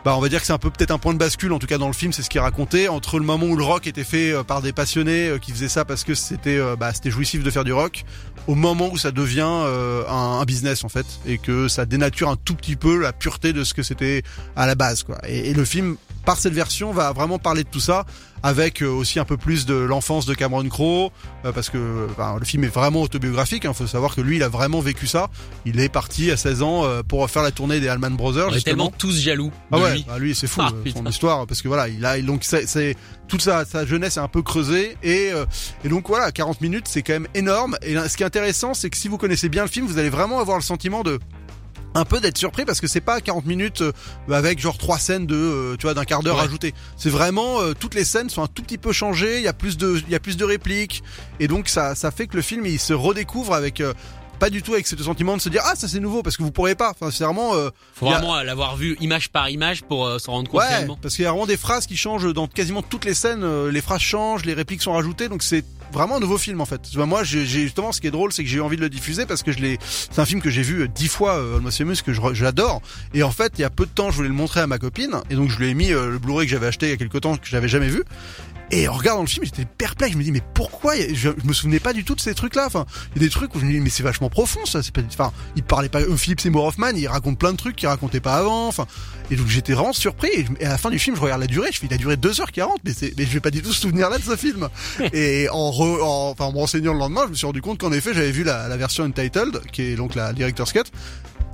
bah 0.04 0.16
on 0.16 0.20
va 0.20 0.28
dire 0.28 0.40
que 0.40 0.46
c'est 0.46 0.52
un 0.52 0.58
peu 0.58 0.69
peut-être 0.70 0.90
un 0.90 0.99
point 0.99 1.12
de 1.14 1.19
bascule 1.19 1.52
en 1.52 1.60
tout 1.60 1.69
cas 1.69 1.78
dans 1.78 1.87
le 1.87 1.93
film 1.93 2.12
c'est 2.12 2.22
ce 2.22 2.28
qui 2.31 2.37
est 2.38 2.40
raconté 2.40 2.88
entre 2.88 3.20
le 3.20 3.25
moment 3.25 3.46
où 3.46 3.56
le 3.56 3.62
rock 3.62 3.87
était 3.87 4.02
fait 4.02 4.32
euh, 4.32 4.43
par 4.43 4.60
des 4.60 4.72
passionnés 4.72 5.28
euh, 5.28 5.38
qui 5.38 5.52
faisaient 5.52 5.69
ça 5.69 5.84
parce 5.84 6.02
que 6.02 6.14
c'était 6.14 6.60
bah, 6.78 6.93
c'était 6.93 7.10
jouissif 7.12 7.44
de 7.44 7.50
faire 7.50 7.62
du 7.64 7.72
rock 7.72 8.05
au 8.48 8.56
moment 8.56 8.90
où 8.93 8.98
ça 8.98 9.12
devient 9.12 9.46
euh, 9.48 10.02
un, 10.08 10.40
un 10.40 10.44
business 10.44 10.82
en 10.82 10.88
fait 10.88 11.06
et 11.25 11.38
que 11.38 11.69
ça 11.69 11.87
dénature 11.87 12.28
un 12.28 12.37
tout 12.37 12.56
petit 12.56 12.75
peu 12.75 12.98
la 12.98 13.12
pureté 13.12 13.52
de 13.52 13.62
ce 13.62 13.72
que 13.75 13.84
c'était 13.84 14.25
à 14.56 14.66
la 14.66 14.75
base 14.75 15.05
quoi. 15.05 15.19
Et 15.28 15.55
le 15.55 15.64
film 15.64 15.96
par 16.24 16.38
cette 16.38 16.52
version 16.52 16.92
va 16.92 17.12
vraiment 17.12 17.38
parler 17.38 17.64
de 17.64 17.69
tout 17.69 17.80
ça 17.80 18.04
avec 18.42 18.82
euh, 18.82 18.88
aussi 18.88 19.20
un 19.20 19.24
peu 19.24 19.36
plus 19.36 19.66
de 19.66 19.74
l'enfance 19.74 20.26
de 20.26 20.34
Cameron 20.34 20.69
Crowe 20.69 21.10
euh, 21.44 21.52
parce 21.52 21.70
que 21.70 22.08
enfin, 22.10 22.36
le 22.38 22.44
film 22.44 22.64
est 22.64 22.74
vraiment 22.74 23.02
autobiographique 23.02 23.64
il 23.64 23.72
faut 23.74 23.86
savoir 23.86 24.16
que 24.16 24.20
lui 24.20 24.36
il 24.36 24.42
a 24.42 24.48
vraiment 24.48 24.80
vécu 24.80 25.06
ça. 25.06 25.28
Il 25.64 25.78
est 25.80 25.88
parti 25.88 26.30
à 26.30 26.36
16 26.36 26.62
ans 26.62 26.84
euh, 26.84 27.02
pour 27.02 27.28
faire 27.30 27.42
la 27.42 27.52
tournée 27.52 27.78
des 27.80 27.88
Allman 27.88 28.10
Brothers 28.10 28.48
On 28.50 28.54
est 28.54 28.64
tellement 28.64 28.90
tous 28.90 29.20
jaloux 29.20 29.48
de 29.48 29.76
ah 29.76 29.78
ouais, 29.78 29.92
lui. 29.94 30.04
bah 30.08 30.19
lui 30.19 30.34
c'est 30.34 30.46
fou 30.46 30.60
Ah, 30.62 30.70
son 30.92 31.06
histoire 31.06 31.46
parce 31.46 31.62
que 31.62 31.69
voilà, 31.69 31.88
il 31.88 32.04
a 32.04 32.20
donc 32.20 32.44
c'est 32.44 32.96
toute 33.28 33.42
sa, 33.42 33.64
sa 33.64 33.86
jeunesse 33.86 34.16
est 34.16 34.20
un 34.20 34.28
peu 34.28 34.42
creusée 34.42 34.96
et 35.02 35.30
euh, 35.32 35.46
et 35.84 35.88
donc 35.88 36.08
voilà, 36.08 36.32
40 36.32 36.60
minutes, 36.60 36.86
c'est 36.88 37.02
quand 37.02 37.14
même 37.14 37.28
énorme. 37.34 37.76
Et 37.82 37.96
ce 37.96 38.16
qui 38.16 38.22
est 38.22 38.26
intéressant, 38.26 38.74
c'est 38.74 38.90
que 38.90 38.96
si 38.96 39.08
vous 39.08 39.19
connaissez 39.19 39.48
bien 39.48 39.62
le 39.62 39.69
film, 39.69 39.86
vous 39.86 39.98
allez 39.98 40.10
vraiment 40.10 40.38
avoir 40.40 40.56
le 40.58 40.62
sentiment 40.62 41.02
de 41.02 41.19
un 41.94 42.04
peu 42.04 42.20
d'être 42.20 42.38
surpris 42.38 42.64
parce 42.64 42.80
que 42.80 42.86
c'est 42.86 43.00
pas 43.02 43.20
40 43.20 43.44
minutes 43.46 43.82
euh, 43.82 43.92
avec 44.30 44.58
genre 44.58 44.78
trois 44.78 44.98
scènes 44.98 45.26
de 45.26 45.34
euh, 45.36 45.76
tu 45.76 45.82
vois 45.86 45.94
d'un 45.94 46.04
quart 46.04 46.22
d'heure 46.22 46.36
Ouais. 46.38 46.44
ajouté. 46.44 46.74
C'est 46.96 47.10
vraiment 47.10 47.60
euh, 47.60 47.74
toutes 47.78 47.94
les 47.94 48.04
scènes 48.04 48.30
sont 48.30 48.42
un 48.42 48.46
tout 48.46 48.62
petit 48.62 48.78
peu 48.78 48.92
changées, 48.92 49.36
il 49.38 49.42
y 49.44 49.48
a 49.48 49.52
plus 49.52 49.76
de 49.76 50.00
il 50.06 50.10
y 50.10 50.14
a 50.14 50.20
plus 50.20 50.36
de 50.36 50.44
répliques 50.44 51.02
et 51.40 51.48
donc 51.48 51.68
ça 51.68 51.94
ça 51.94 52.10
fait 52.10 52.26
que 52.26 52.36
le 52.36 52.42
film 52.42 52.64
il 52.66 52.78
se 52.78 52.92
redécouvre 52.94 53.52
avec 53.54 53.80
euh, 53.80 53.92
pas 54.42 54.50
du 54.50 54.60
tout 54.60 54.72
avec 54.74 54.88
ce 54.88 54.96
sentiment 55.00 55.36
de 55.36 55.40
se 55.40 55.48
dire 55.48 55.62
ah 55.64 55.74
ça 55.76 55.86
c'est 55.86 56.00
nouveau 56.00 56.20
parce 56.24 56.36
que 56.36 56.42
vous 56.42 56.50
pourrez 56.50 56.74
pas. 56.74 56.90
Enfin 56.90 57.12
c'est 57.12 57.22
vraiment 57.22 57.54
euh, 57.54 57.70
Faut 57.94 58.08
a- 58.08 58.18
vraiment 58.18 58.42
l'avoir 58.42 58.74
vu 58.76 58.96
image 59.00 59.28
par 59.30 59.48
image 59.50 59.82
pour 59.84 60.04
euh, 60.04 60.18
s'en 60.18 60.32
rendre 60.32 60.50
compte 60.50 60.60
Ouais, 60.62 60.86
parce 61.00 61.14
qu'il 61.14 61.22
y 61.22 61.26
a 61.26 61.30
vraiment 61.30 61.46
des 61.46 61.56
phrases 61.56 61.86
qui 61.86 61.96
changent 61.96 62.32
dans 62.34 62.48
quasiment 62.48 62.82
toutes 62.82 63.04
les 63.04 63.14
scènes. 63.14 63.44
euh, 63.44 63.70
Les 63.70 63.80
phrases 63.80 64.00
changent, 64.00 64.44
les 64.44 64.54
répliques 64.54 64.82
sont 64.82 64.94
rajoutées, 64.94 65.28
donc 65.28 65.44
c'est 65.44 65.64
vraiment 65.92 66.16
un 66.16 66.20
nouveau 66.20 66.38
film 66.38 66.60
en 66.60 66.64
fait. 66.66 66.80
Moi, 66.96 67.22
j'ai 67.22 67.44
justement, 67.46 67.92
ce 67.92 68.00
qui 68.00 68.06
est 68.06 68.10
drôle, 68.10 68.32
c'est 68.32 68.42
que 68.42 68.48
j'ai 68.50 68.56
eu 68.56 68.62
envie 68.62 68.76
de 68.76 68.80
le 68.80 68.88
diffuser 68.88 69.26
parce 69.26 69.42
que 69.44 69.52
je 69.52 69.58
l'ai. 69.60 69.78
C'est 69.82 70.18
un 70.18 70.24
film 70.24 70.40
que 70.40 70.50
j'ai 70.50 70.62
vu 70.62 70.80
euh, 70.82 70.88
dix 70.88 71.06
fois, 71.08 71.34
Almost 71.56 71.78
Famous, 71.78 71.96
que 72.04 72.12
j'adore. 72.34 72.80
Et 73.14 73.22
en 73.22 73.30
fait, 73.30 73.52
il 73.58 73.60
y 73.60 73.64
a 73.64 73.70
peu 73.70 73.84
de 73.86 73.90
temps, 73.90 74.10
je 74.10 74.16
voulais 74.16 74.28
le 74.28 74.34
montrer 74.34 74.60
à 74.60 74.66
ma 74.66 74.78
copine, 74.78 75.20
et 75.30 75.34
donc 75.36 75.50
je 75.50 75.58
lui 75.58 75.68
ai 75.68 75.74
mis 75.74 75.92
euh, 75.92 76.10
le 76.10 76.18
Blu-ray 76.18 76.46
que 76.46 76.50
j'avais 76.52 76.66
acheté 76.66 76.86
il 76.86 76.90
y 76.90 76.94
a 76.94 76.96
quelques 76.96 77.20
temps 77.20 77.36
que 77.36 77.46
j'avais 77.46 77.68
jamais 77.68 77.88
vu. 77.88 78.02
Et 78.74 78.88
en 78.88 78.94
regardant 78.94 79.20
le 79.20 79.26
film, 79.28 79.44
j'étais 79.44 79.66
perplexe. 79.66 80.14
Je 80.14 80.19
me 80.19 80.22
dis, 80.24 80.32
mais 80.32 80.42
pourquoi? 80.54 80.94
Je, 80.96 81.14
je 81.14 81.46
me 81.46 81.52
souvenais 81.52 81.78
pas 81.78 81.92
du 81.92 82.04
tout 82.04 82.14
de 82.14 82.20
ces 82.20 82.34
trucs-là. 82.34 82.64
Enfin, 82.66 82.86
il 83.14 83.20
y 83.20 83.24
a 83.24 83.28
des 83.28 83.30
trucs 83.30 83.54
où 83.54 83.60
je 83.60 83.66
me 83.66 83.70
dis, 83.70 83.80
mais 83.80 83.90
c'est 83.90 84.02
vachement 84.02 84.30
profond, 84.30 84.64
ça. 84.64 84.82
C'est 84.82 84.92
pas, 84.94 85.02
enfin, 85.06 85.30
il 85.56 85.62
parlait 85.62 85.90
pas. 85.90 86.00
Euh, 86.00 86.16
Philippe 86.16 86.40
Seymour 86.40 86.64
Hoffman, 86.64 86.90
il 86.96 87.06
raconte 87.06 87.38
plein 87.38 87.52
de 87.52 87.58
trucs 87.58 87.76
qu'il 87.76 87.86
racontait 87.88 88.20
pas 88.20 88.34
avant. 88.36 88.69
Enfin, 88.69 88.86
et 89.30 89.36
donc 89.36 89.46
j'étais 89.46 89.74
vraiment 89.74 89.92
surpris. 89.92 90.30
Et, 90.34 90.44
je- 90.46 90.52
et 90.62 90.66
à 90.66 90.70
la 90.70 90.78
fin 90.78 90.88
du 90.90 90.98
film, 90.98 91.14
je 91.16 91.20
regarde 91.20 91.40
la 91.42 91.46
durée. 91.46 91.69
Je 91.70 91.78
fais, 91.80 91.86
il 91.86 91.92
a 91.94 91.98
duré 91.98 92.16
2h40, 92.16 92.69
mais, 92.84 92.92
mais 93.19 93.24
je 93.26 93.30
vais 93.30 93.40
pas 93.40 93.50
du 93.50 93.60
tout 93.60 93.72
souvenir-là 93.74 94.16
de 94.19 94.22
ce 94.24 94.36
film. 94.36 94.69
et 95.12 95.48
en, 95.50 95.70
re- 95.70 96.02
en, 96.02 96.30
enfin, 96.30 96.46
en 96.46 96.52
me 96.52 96.56
renseignant 96.58 96.94
le 96.94 96.98
lendemain, 96.98 97.22
je 97.26 97.30
me 97.30 97.34
suis 97.34 97.46
rendu 97.46 97.60
compte 97.60 97.78
qu'en 97.78 97.92
effet, 97.92 98.14
j'avais 98.14 98.32
vu 98.32 98.42
la, 98.42 98.69
la 98.69 98.76
version 98.78 99.04
Untitled, 99.04 99.60
qui 99.70 99.82
est 99.82 99.96
donc 99.96 100.14
la 100.14 100.32
director's 100.32 100.72
cut. 100.72 100.84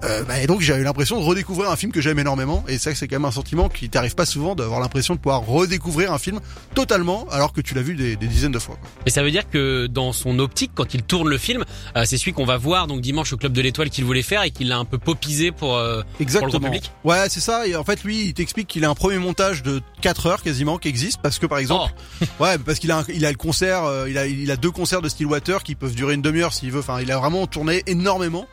Euh, 0.04 0.22
bah, 0.22 0.40
et 0.40 0.46
donc 0.46 0.60
j'ai 0.60 0.74
eu 0.76 0.84
l'impression 0.84 1.18
de 1.20 1.24
redécouvrir 1.24 1.70
un 1.70 1.76
film 1.76 1.90
que 1.90 2.00
j'aime 2.00 2.20
énormément 2.20 2.64
et 2.68 2.78
ça 2.78 2.94
c'est 2.94 3.08
quand 3.08 3.16
même 3.16 3.24
un 3.24 3.32
sentiment 3.32 3.68
qui 3.68 3.90
t'arrive 3.90 4.14
pas 4.14 4.26
souvent 4.26 4.54
d'avoir 4.54 4.78
l'impression 4.78 5.14
de 5.14 5.18
pouvoir 5.18 5.44
redécouvrir 5.44 6.12
un 6.12 6.18
film 6.18 6.38
totalement 6.76 7.26
alors 7.32 7.52
que 7.52 7.60
tu 7.60 7.74
l'as 7.74 7.82
vu 7.82 7.96
des, 7.96 8.14
des 8.14 8.26
dizaines 8.28 8.52
de 8.52 8.60
fois. 8.60 8.76
quoi. 8.80 8.88
Et 9.06 9.10
ça 9.10 9.24
veut 9.24 9.32
dire 9.32 9.50
que 9.50 9.86
dans 9.88 10.12
son 10.12 10.38
optique, 10.38 10.70
quand 10.74 10.94
il 10.94 11.02
tourne 11.02 11.28
le 11.28 11.36
film, 11.36 11.64
euh, 11.96 12.04
c'est 12.04 12.16
celui 12.16 12.32
qu'on 12.32 12.44
va 12.44 12.56
voir 12.58 12.86
donc 12.86 13.00
dimanche 13.00 13.32
au 13.32 13.36
Club 13.36 13.52
de 13.52 13.60
l'Étoile 13.60 13.90
qu'il 13.90 14.04
voulait 14.04 14.22
faire 14.22 14.44
et 14.44 14.52
qu'il 14.52 14.68
l'a 14.68 14.78
un 14.78 14.84
peu 14.84 14.98
popisé 14.98 15.50
pour, 15.50 15.76
euh, 15.76 16.02
pour 16.16 16.46
le 16.46 16.52
grand 16.52 16.60
public? 16.60 16.92
Ouais, 17.02 17.26
c'est 17.28 17.40
ça. 17.40 17.66
Et 17.66 17.74
en 17.74 17.82
fait, 17.82 18.04
lui, 18.04 18.26
il 18.26 18.34
t'explique 18.34 18.68
qu'il 18.68 18.84
a 18.84 18.88
un 18.90 18.94
premier 18.94 19.18
montage 19.18 19.64
de 19.64 19.80
4 20.00 20.26
heures 20.26 20.42
quasiment 20.44 20.78
qui 20.78 20.86
existe 20.88 21.18
parce 21.22 21.40
que 21.40 21.46
par 21.46 21.58
exemple, 21.58 21.92
Oh. 22.22 22.24
ouais, 22.44 22.56
parce 22.58 22.78
qu'il 22.78 22.90
a 22.92 22.98
un- 22.98 23.04
il 23.12 23.26
a 23.26 23.30
le 23.32 23.36
concert, 23.36 23.82
euh, 23.84 24.08
il 24.08 24.16
a 24.16 24.26
il 24.26 24.50
a 24.50 24.56
deux 24.56 24.70
concerts 24.70 25.02
de 25.02 25.08
Stillwater 25.08 25.62
qui 25.64 25.74
peuvent 25.74 25.94
durer 25.94 26.14
une 26.14 26.22
demi-heure 26.22 26.52
s'il 26.52 26.70
veut. 26.70 26.80
Enfin, 26.80 27.00
il 27.00 27.10
a 27.10 27.18
vraiment 27.18 27.46
tourné 27.48 27.82
énormément. 27.86 28.46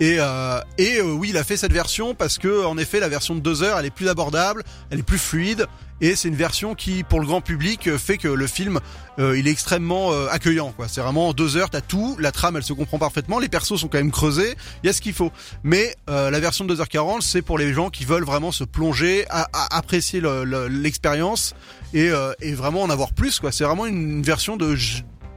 Et, 0.00 0.16
euh, 0.18 0.60
et 0.76 0.96
euh, 0.98 1.12
oui, 1.12 1.28
il 1.30 1.36
a 1.36 1.44
fait 1.44 1.56
cette 1.56 1.72
version 1.72 2.14
parce 2.14 2.38
que 2.38 2.64
en 2.64 2.76
effet, 2.78 2.98
la 3.00 3.08
version 3.08 3.34
de 3.34 3.40
deux 3.40 3.62
heures, 3.62 3.78
elle 3.78 3.86
est 3.86 3.90
plus 3.94 4.08
abordable, 4.08 4.64
elle 4.90 4.98
est 4.98 5.02
plus 5.04 5.18
fluide, 5.18 5.66
et 6.00 6.16
c'est 6.16 6.26
une 6.26 6.34
version 6.34 6.74
qui, 6.74 7.04
pour 7.04 7.20
le 7.20 7.26
grand 7.26 7.40
public, 7.40 7.86
euh, 7.86 7.96
fait 7.96 8.18
que 8.18 8.26
le 8.26 8.46
film, 8.48 8.80
euh, 9.20 9.38
il 9.38 9.46
est 9.46 9.52
extrêmement 9.52 10.12
euh, 10.12 10.26
accueillant. 10.32 10.72
quoi. 10.72 10.88
C'est 10.88 11.00
vraiment 11.00 11.28
en 11.28 11.32
deux 11.32 11.56
heures, 11.56 11.70
t'as 11.70 11.80
tout, 11.80 12.16
la 12.18 12.32
trame, 12.32 12.56
elle 12.56 12.64
se 12.64 12.72
comprend 12.72 12.98
parfaitement, 12.98 13.38
les 13.38 13.48
persos 13.48 13.78
sont 13.78 13.86
quand 13.86 13.98
même 13.98 14.10
creusés, 14.10 14.56
il 14.82 14.88
y 14.88 14.90
a 14.90 14.92
ce 14.92 15.00
qu'il 15.00 15.14
faut. 15.14 15.30
Mais 15.62 15.94
euh, 16.10 16.28
la 16.30 16.40
version 16.40 16.64
de 16.64 16.74
2h40, 16.74 17.20
c'est 17.20 17.42
pour 17.42 17.56
les 17.56 17.72
gens 17.72 17.88
qui 17.88 18.04
veulent 18.04 18.24
vraiment 18.24 18.50
se 18.50 18.64
plonger, 18.64 19.24
à, 19.30 19.46
à 19.52 19.76
apprécier 19.78 20.20
le- 20.20 20.42
le- 20.44 20.66
l'expérience 20.66 21.54
et, 21.94 22.10
et 22.40 22.54
vraiment 22.54 22.82
en 22.82 22.90
avoir 22.90 23.12
plus. 23.12 23.38
quoi. 23.38 23.52
C'est 23.52 23.62
vraiment 23.62 23.86
une, 23.86 24.16
une 24.16 24.22
version 24.24 24.56
de 24.56 24.74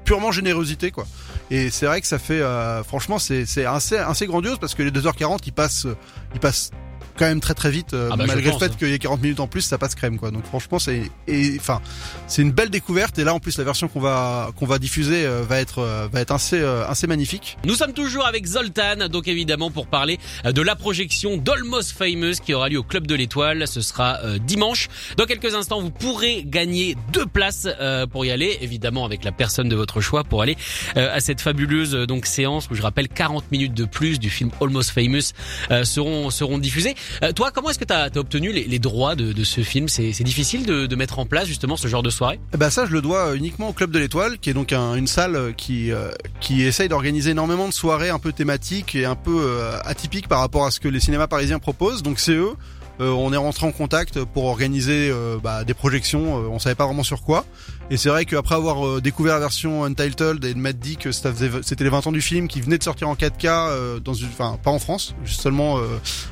purement 0.07 0.31
générosité 0.31 0.89
quoi. 0.89 1.05
Et 1.51 1.69
c'est 1.69 1.85
vrai 1.85 1.99
que 2.01 2.07
ça 2.07 2.17
fait 2.17 2.39
euh, 2.41 2.81
franchement 2.83 3.19
c'est 3.19 3.43
assez 3.65 3.97
assez 3.97 4.25
grandiose 4.25 4.57
parce 4.57 4.73
que 4.73 4.81
les 4.81 4.91
2h40 4.91 5.39
ils 5.45 5.53
passent 5.53 5.85
ils 6.33 6.39
passent 6.39 6.71
quand 7.17 7.25
même 7.25 7.39
très 7.39 7.53
très 7.53 7.71
vite 7.71 7.93
euh, 7.93 8.09
Ah 8.12 8.15
bah, 8.15 8.25
malgré 8.27 8.51
le 8.51 8.57
fait 8.57 8.75
qu'il 8.77 8.89
y 8.89 8.93
ait 8.93 9.00
40 9.00 9.21
minutes 9.21 9.39
en 9.39 9.47
plus 9.47 9.62
ça 9.62 9.77
passe 9.77 9.95
crème 9.95 10.17
quoi. 10.17 10.31
Donc 10.31 10.45
franchement 10.45 10.79
c'est 10.79 11.12
enfin 11.57 11.81
c'est 12.27 12.41
une 12.41 12.51
belle 12.51 12.69
découverte 12.69 13.17
et 13.19 13.24
là 13.24 13.33
en 13.33 13.39
plus 13.39 13.57
la 13.57 13.63
version 13.63 13.88
qu'on 13.88 14.00
va 14.00 14.51
qu'on 14.55 14.65
va 14.65 14.79
diffuser 14.79 15.25
euh, 15.25 15.43
va 15.47 15.59
être 15.59 15.79
euh, 15.79 16.07
va 16.12 16.21
être 16.21 16.31
assez 16.31 16.59
euh, 16.59 16.88
assez 16.88 17.07
magnifique. 17.07 17.57
Nous 17.65 17.75
sommes 17.75 17.93
toujours 17.93 18.25
avec 18.25 18.45
Zoltan, 18.45 19.09
donc 19.09 19.27
évidemment 19.27 19.71
pour 19.71 19.88
parler 19.88 20.19
de 20.45 20.62
la 20.62 20.75
projection 20.75 21.38
d'Almost 21.38 21.91
Famous 21.97 22.36
qui 22.43 22.53
aura 22.53 22.69
lieu 22.69 22.77
au 22.77 22.83
Club 22.83 23.07
de 23.07 23.15
l'Étoile. 23.15 23.67
Ce 23.67 23.81
sera 23.81 24.19
euh, 24.24 24.38
dimanche. 24.38 24.88
Dans 25.17 25.25
quelques 25.25 25.53
instants, 25.55 25.81
vous 25.81 25.91
pourrez 25.91 26.43
gagner 26.45 26.95
deux 27.12 27.25
places 27.25 27.67
euh, 27.79 28.05
pour 28.05 28.25
y 28.25 28.31
aller, 28.31 28.57
évidemment 28.62 29.05
avec 29.05 29.24
la 29.24 29.31
personne 29.31 29.69
de 29.69 29.75
votre 29.75 30.01
choix 30.01 30.24
pour 30.24 30.41
aller 30.41 30.57
euh, 30.95 31.13
à 31.13 31.19
cette 31.19 31.41
fabuleuse 31.41 31.91
donc 31.91 32.25
séance 32.25 32.69
où 32.69 32.75
je 32.75 32.81
rappelle 32.81 33.07
40 33.09 33.51
minutes 33.51 33.74
de 33.74 33.86
plus 33.86 34.19
du 34.19 34.29
film 34.29 34.50
Almost 34.62 34.91
Famous 34.91 35.33
euh, 35.71 35.83
seront 35.83 36.29
seront 36.29 36.57
diffusées. 36.57 36.95
Euh, 37.23 37.31
toi, 37.31 37.51
comment 37.53 37.69
est-ce 37.69 37.79
que 37.79 37.85
t'as 37.85 38.05
as 38.05 38.17
obtenu 38.17 38.51
les, 38.51 38.65
les 38.65 38.79
droits 38.79 39.15
de, 39.15 39.33
de 39.33 39.43
ce 39.43 39.61
film? 39.61 39.87
C'est 39.87 40.11
difficile 40.23 40.65
de, 40.65 40.85
de 40.85 40.95
mettre 40.95 41.19
en 41.19 41.25
place 41.25 41.45
justement 41.47 41.77
ce 41.77 41.87
genre 41.87 42.03
de 42.03 42.09
soirée? 42.09 42.39
Ben 42.57 42.69
ça, 42.69 42.85
je 42.85 42.91
le 42.91 43.01
dois 43.01 43.35
uniquement 43.35 43.69
au 43.69 43.73
Club 43.73 43.91
de 43.91 43.99
l'Étoile, 43.99 44.37
qui 44.39 44.49
est 44.49 44.53
donc 44.53 44.73
un- 44.73 44.95
une 44.95 45.07
salle 45.07 45.53
qui 45.55 45.91
euh, 45.91 46.09
qui 46.39 46.63
essaye 46.63 46.89
d'organiser 46.89 47.31
énormément 47.31 47.67
de 47.67 47.73
soirées 47.73 48.09
un 48.09 48.19
peu 48.19 48.31
thématiques 48.31 48.95
et 48.95 49.05
un 49.05 49.15
peu 49.15 49.37
euh, 49.39 49.77
atypiques 49.83 50.27
par 50.27 50.39
rapport 50.39 50.65
à 50.65 50.71
ce 50.71 50.79
que 50.79 50.87
les 50.87 50.99
cinémas 50.99 51.27
parisiens 51.27 51.59
proposent. 51.59 52.03
Donc 52.03 52.19
c'est 52.19 52.33
eux. 52.33 52.53
Euh, 53.00 53.10
on 53.12 53.32
est 53.32 53.38
rentré 53.38 53.66
en 53.68 53.72
contact 53.72 54.24
pour 54.24 54.46
organiser 54.46 55.10
euh, 55.12 55.38
bah, 55.42 55.63
des 55.63 55.74
projections. 55.74 56.38
euh, 56.44 56.48
on 56.50 56.60
savait 56.60 56.75
pas 56.75 56.86
vraiment 56.86 57.04
sur 57.04 57.22
quoi. 57.22 57.46
Et 57.89 57.98
c'est 57.98 58.10
vrai 58.10 58.25
qu'après 58.25 58.56
avoir 58.56 58.86
euh, 58.86 59.01
découvert 59.01 59.36
la 59.36 59.39
version 59.39 59.84
Untitled 59.86 60.44
et 60.44 60.54
de 60.54 60.60
m'être 60.60 60.80
dit 60.80 60.98
que 60.98 61.12
c'était 61.12 61.84
les 61.84 61.89
20 61.89 62.08
ans 62.08 62.12
du 62.12 62.22
film 62.22 62.48
qui 62.48 62.60
venait 62.60 62.77
de 62.77 62.84
sortir 62.84 63.08
en 63.08 63.16
4K 63.16 63.46
euh, 63.48 64.00
dans 64.00 64.13
une, 64.13 64.27
enfin 64.27 64.58
pas 64.63 64.72
en 64.72 64.80
France, 64.80 65.16
seulement 65.25 65.77
euh, 65.77 65.84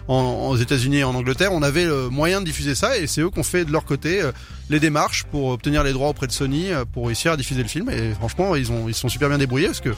en, 0.08 0.50
aux 0.50 0.58
États-Unis 0.58 0.98
et 0.98 1.04
en 1.04 1.16
Angleterre, 1.16 1.52
on 1.54 1.62
avait 1.64 1.86
le 1.86 2.10
moyen 2.10 2.42
de 2.42 2.46
diffuser 2.46 2.76
ça 2.76 2.98
et 2.98 3.08
c'est 3.08 3.22
eux 3.22 3.30
qui 3.30 3.40
ont 3.40 3.44
fait 3.44 3.64
de 3.66 3.72
leur 3.72 3.86
côté 3.86 4.22
les 4.70 4.80
démarches 4.80 5.24
pour 5.32 5.50
obtenir 5.50 5.84
les 5.84 5.94
droits 5.94 6.10
auprès 6.10 6.28
de 6.28 6.32
Sony 6.32 6.70
pour 6.94 7.08
réussir 7.08 7.32
à 7.32 7.38
diffuser 7.38 7.62
le 7.62 7.70
film 7.70 7.90
et 7.90 8.14
franchement 8.14 8.56
ils 8.56 8.72
ont 8.72 8.88
ils 8.88 8.94
sont 8.94 9.10
super 9.10 9.30
bien 9.30 9.38
débrouillés 9.38 9.68
parce 9.68 9.82
que 9.82 9.94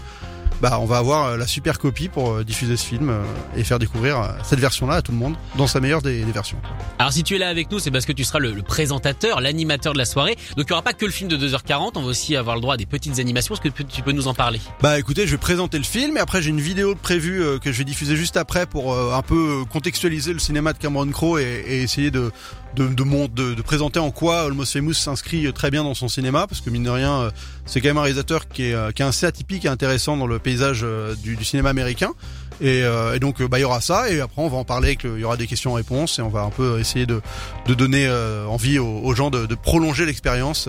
bah 0.62 0.80
on 0.82 0.86
va 0.86 0.98
avoir 0.98 1.26
euh, 1.26 1.38
la 1.38 1.46
super 1.48 1.78
copie 1.80 2.08
pour 2.10 2.32
euh, 2.32 2.44
diffuser 2.44 2.78
ce 2.78 2.86
film 2.86 3.10
euh, 3.10 3.22
et 3.56 3.64
faire 3.64 3.80
découvrir 3.80 4.36
cette 4.44 4.60
version 4.60 4.88
là 4.88 4.96
à 4.96 5.02
tout 5.02 5.12
le 5.12 5.18
monde 5.18 5.36
dans 5.56 5.68
sa 5.68 5.80
meilleure 5.80 6.02
des, 6.02 6.24
des 6.24 6.32
versions. 6.32 6.58
Alors 7.00 7.14
si 7.14 7.24
tu 7.24 7.36
es 7.36 7.38
là 7.38 7.50
avec 7.50 7.70
nous, 7.72 7.80
c'est 7.80 7.92
parce 7.92 8.06
que 8.06 8.12
tu 8.12 8.24
seras 8.24 8.40
le, 8.40 8.52
le 8.54 8.62
présentateur, 8.64 9.40
l'animateur 9.42 9.94
de 9.94 9.98
la 9.98 10.06
soirée. 10.06 10.36
Donc 10.56 10.66
il 10.68 10.70
y 10.70 10.74
aura 10.74 10.82
pas 10.82 10.94
que 10.94 11.06
le 11.06 11.12
film 11.12 11.30
de 11.30 11.38
2h40, 11.38 11.92
on 11.96 12.02
va 12.02 12.08
aussi 12.08 12.36
avoir 12.36 12.56
le 12.56 12.62
droit 12.62 12.74
à 12.74 12.78
des 12.78 12.86
petites 12.86 13.20
animations. 13.20 13.54
Est-ce 13.56 13.62
que 13.62 13.84
tu- 13.84 14.02
peux 14.02 14.12
nous 14.12 14.28
en 14.28 14.34
parler? 14.34 14.60
Bah 14.82 14.98
écoutez, 15.00 15.26
je 15.28 15.32
vais 15.32 15.38
présenter 15.38 15.78
le 15.78 15.84
film 15.84 16.18
et 16.18 16.20
après 16.20 16.42
j'ai 16.42 16.50
une 16.50 16.62
vidéo 16.62 16.96
prévue 16.96 17.44
que 17.62 17.72
je 17.72 17.78
vais 17.78 17.84
diffuser 17.84 18.16
juste 18.16 18.38
après 18.38 18.66
pour 18.66 18.98
un 18.98 19.22
peu 19.22 19.64
contextualiser 19.72 20.34
le 20.34 20.40
cinéma 20.40 20.74
de 20.74 20.78
Cameron 20.78 21.10
Crowe 21.12 21.40
et, 21.40 21.64
et 21.68 21.82
essayer 21.84 22.10
de 22.12 22.32
de, 22.78 23.28
de, 23.28 23.54
de 23.56 23.62
présenter 23.62 24.00
en 24.00 24.12
quoi 24.12 24.42
Almost 24.42 24.74
Famous 24.74 24.94
s'inscrit 24.94 25.52
très 25.54 25.72
bien 25.72 25.84
dans 25.84 25.96
son 25.96 26.08
cinéma 26.08 26.46
parce 26.48 26.62
que 26.62 26.70
mine 26.70 26.84
de 26.84 26.90
rien 26.90 27.14
euh, 27.22 27.32
c'est 27.66 27.82
quand 27.82 27.90
même 27.90 27.98
un 27.98 28.04
réalisateur 28.04 28.48
qui 28.48 28.66
est, 28.66 28.74
euh, 28.74 28.92
qui 28.92 29.02
est 29.02 29.06
assez 29.06 29.26
atypique 29.26 29.66
et 29.66 29.68
intéressant 29.68 30.16
dans 30.16 30.28
le 30.28 30.40
paysage 30.40 30.82
euh, 30.84 31.16
du, 31.16 31.44
cinéma 31.44 31.70
américain 31.70 32.12
et, 32.62 32.84
donc 33.20 33.44
bah 33.44 33.60
il 33.60 33.62
y 33.62 33.66
aura 33.66 33.82
ça 33.82 34.10
et 34.10 34.20
après 34.20 34.42
on 34.42 34.48
va 34.48 34.58
en 34.58 34.64
parler 34.64 34.98
il 35.04 35.20
y 35.20 35.24
aura 35.24 35.38
des 35.38 35.46
questions-réponses 35.46 36.18
et 36.18 36.24
on 36.24 36.30
va 36.30 36.42
un 36.42 36.50
peu 36.50 36.80
essayer 36.80 37.06
de 37.06 37.22
donner 37.68 38.10
envie 38.50 38.80
aux, 38.80 39.14
gens 39.14 39.30
de, 39.30 39.54
prolonger 39.54 40.08
l'expérience 40.08 40.68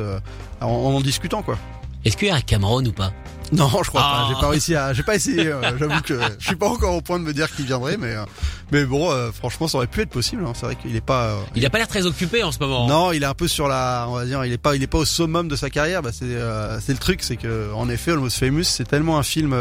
en, 0.60 0.66
en 0.66 1.00
discutant 1.00 1.42
quoi. 1.42 1.58
Est-ce 2.04 2.18
qu'il 2.18 2.28
y 2.28 2.30
a 2.30 2.34
un 2.34 2.42
Cameron 2.42 2.84
ou 2.84 2.92
pas? 2.92 3.12
Non, 3.52 3.68
je 3.82 3.88
crois 3.88 4.02
Ah. 4.04 4.22
pas. 4.22 4.28
J'ai 4.34 4.40
pas 4.40 4.48
réussi 4.48 4.74
à. 4.74 4.92
J'ai 4.92 5.02
pas 5.02 5.14
essayé. 5.14 5.46
euh, 5.46 5.60
J'avoue 5.78 6.00
que 6.02 6.18
je 6.38 6.46
suis 6.46 6.56
pas 6.56 6.68
encore 6.68 6.94
au 6.94 7.00
point 7.00 7.18
de 7.18 7.24
me 7.24 7.32
dire 7.32 7.50
qu'il 7.54 7.64
viendrait, 7.66 7.96
mais 7.96 8.14
euh, 8.14 8.24
mais 8.72 8.84
bon, 8.84 9.10
euh, 9.10 9.30
franchement, 9.32 9.68
ça 9.68 9.78
aurait 9.78 9.86
pu 9.86 10.02
être 10.02 10.10
possible. 10.10 10.44
hein. 10.46 10.52
C'est 10.54 10.66
vrai 10.66 10.76
qu'il 10.76 10.94
est 10.94 11.00
pas. 11.00 11.36
Il 11.54 11.64
a 11.64 11.70
pas 11.70 11.78
l'air 11.78 11.88
très 11.88 12.04
occupé 12.06 12.42
en 12.42 12.52
ce 12.52 12.58
moment. 12.58 12.86
Non, 12.86 13.12
il 13.12 13.22
est 13.22 13.26
un 13.26 13.34
peu 13.34 13.48
sur 13.48 13.68
la. 13.68 14.06
On 14.08 14.12
va 14.14 14.24
dire, 14.26 14.44
il 14.44 14.52
est 14.52 14.58
pas. 14.58 14.76
Il 14.76 14.82
est 14.82 14.86
pas 14.86 14.98
au 14.98 15.04
summum 15.04 15.48
de 15.48 15.56
sa 15.56 15.70
carrière. 15.70 16.02
Bah, 16.02 16.10
c'est 16.12 16.24
euh, 16.26 16.78
c'est 16.80 16.92
le 16.92 16.98
truc, 16.98 17.22
c'est 17.22 17.36
que 17.36 17.72
en 17.74 17.88
effet, 17.88 18.12
Almost 18.12 18.38
Famous, 18.38 18.64
c'est 18.64 18.86
tellement 18.88 19.18
un 19.18 19.22
film. 19.22 19.54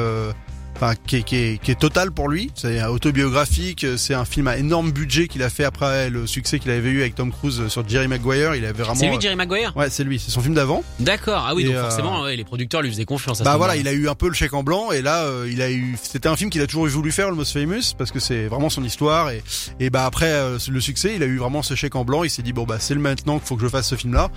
Enfin, 0.80 0.94
qui 1.08 1.18
est, 1.18 1.24
qui, 1.24 1.36
est, 1.36 1.58
qui 1.62 1.72
est 1.72 1.80
total 1.80 2.12
pour 2.12 2.30
lui. 2.30 2.52
C'est 2.54 2.84
autobiographique. 2.84 3.84
C'est 3.98 4.14
un 4.14 4.26
film 4.26 4.48
à 4.48 4.58
énorme 4.58 4.92
budget 4.92 5.28
qu'il 5.28 5.42
a 5.42 5.50
fait 5.50 5.64
après 5.64 6.12
le 6.12 6.28
succès 6.28 6.60
qu'il 6.60 6.70
avait 6.70 6.90
eu 6.90 7.02
avec 7.02 7.16
Tom 7.16 7.32
Cruise 7.32 7.68
sur 7.68 7.88
Jerry 7.90 8.08
Maguire. 8.08 8.54
Il 8.54 8.64
avait 8.64 8.84
vraiment. 8.84 8.94
C'est 8.94 9.10
lui, 9.10 9.20
Jerry 9.20 9.36
Maguire? 9.36 9.76
Ouais, 9.76 9.90
c'est 9.90 10.04
lui. 10.04 10.20
C'est 10.20 10.30
son 10.30 10.42
film 10.42 10.54
d'avant. 10.54 10.84
D'accord. 11.00 11.46
Ah 11.48 11.56
oui, 11.56 11.64
Et, 11.64 11.66
donc 11.66 11.76
euh, 11.76 11.82
forcément, 11.82 12.22
ouais, 12.22 12.36
les 12.36 12.44
producteurs 12.44 12.84
lui 12.84 12.92
faisaient 12.92 13.06
confiance. 13.06 13.42
À 13.42 13.44
Bah 13.44 13.58
voilà, 13.58 13.76
il 13.76 13.88
a 13.88 13.94
eu 13.94 14.08
un 14.08 14.14
peu 14.14 14.28
le 14.28 14.36
chèque 14.36 14.54
en 14.54 14.62
blanc 14.62 14.92
et 14.92 15.02
là 15.02 15.24
euh, 15.24 15.50
il 15.52 15.64
a 15.64 15.72
eu 15.72 15.98
c'était 16.02 16.30
un 16.30 16.36
film 16.36 16.52
qu'il 16.52 16.62
a 16.62 16.68
toujours 16.68 16.88
voulu 16.88 17.12
faire 17.12 17.28
Almost 17.28 17.54
Famous 17.54 17.96
parce 17.98 18.12
que 18.12 18.20
c'est 18.20 18.46
vraiment 18.46 18.70
son 18.70 18.84
histoire 18.84 19.32
et 19.32 19.42
et 19.80 19.90
bah 19.90 20.06
après 20.06 20.32
euh, 20.32 20.58
le 20.70 20.82
succès, 20.82 21.14
il 21.16 21.24
a 21.24 21.26
eu 21.26 21.38
vraiment 21.38 21.64
ce 21.64 21.74
chèque 21.74 21.96
en 21.96 22.06
blanc, 22.06 22.24
il 22.24 22.30
s'est 22.30 22.44
dit 22.44 22.54
bon 22.54 22.66
bah 22.66 22.78
c'est 22.80 22.94
le 22.94 23.00
maintenant 23.00 23.40
qu'il 23.40 23.48
faut 23.48 23.56
que 23.56 23.64
je 23.64 23.70
fasse 23.70 23.88
ce 23.88 23.96
film 23.96 24.14
là. 24.14 24.30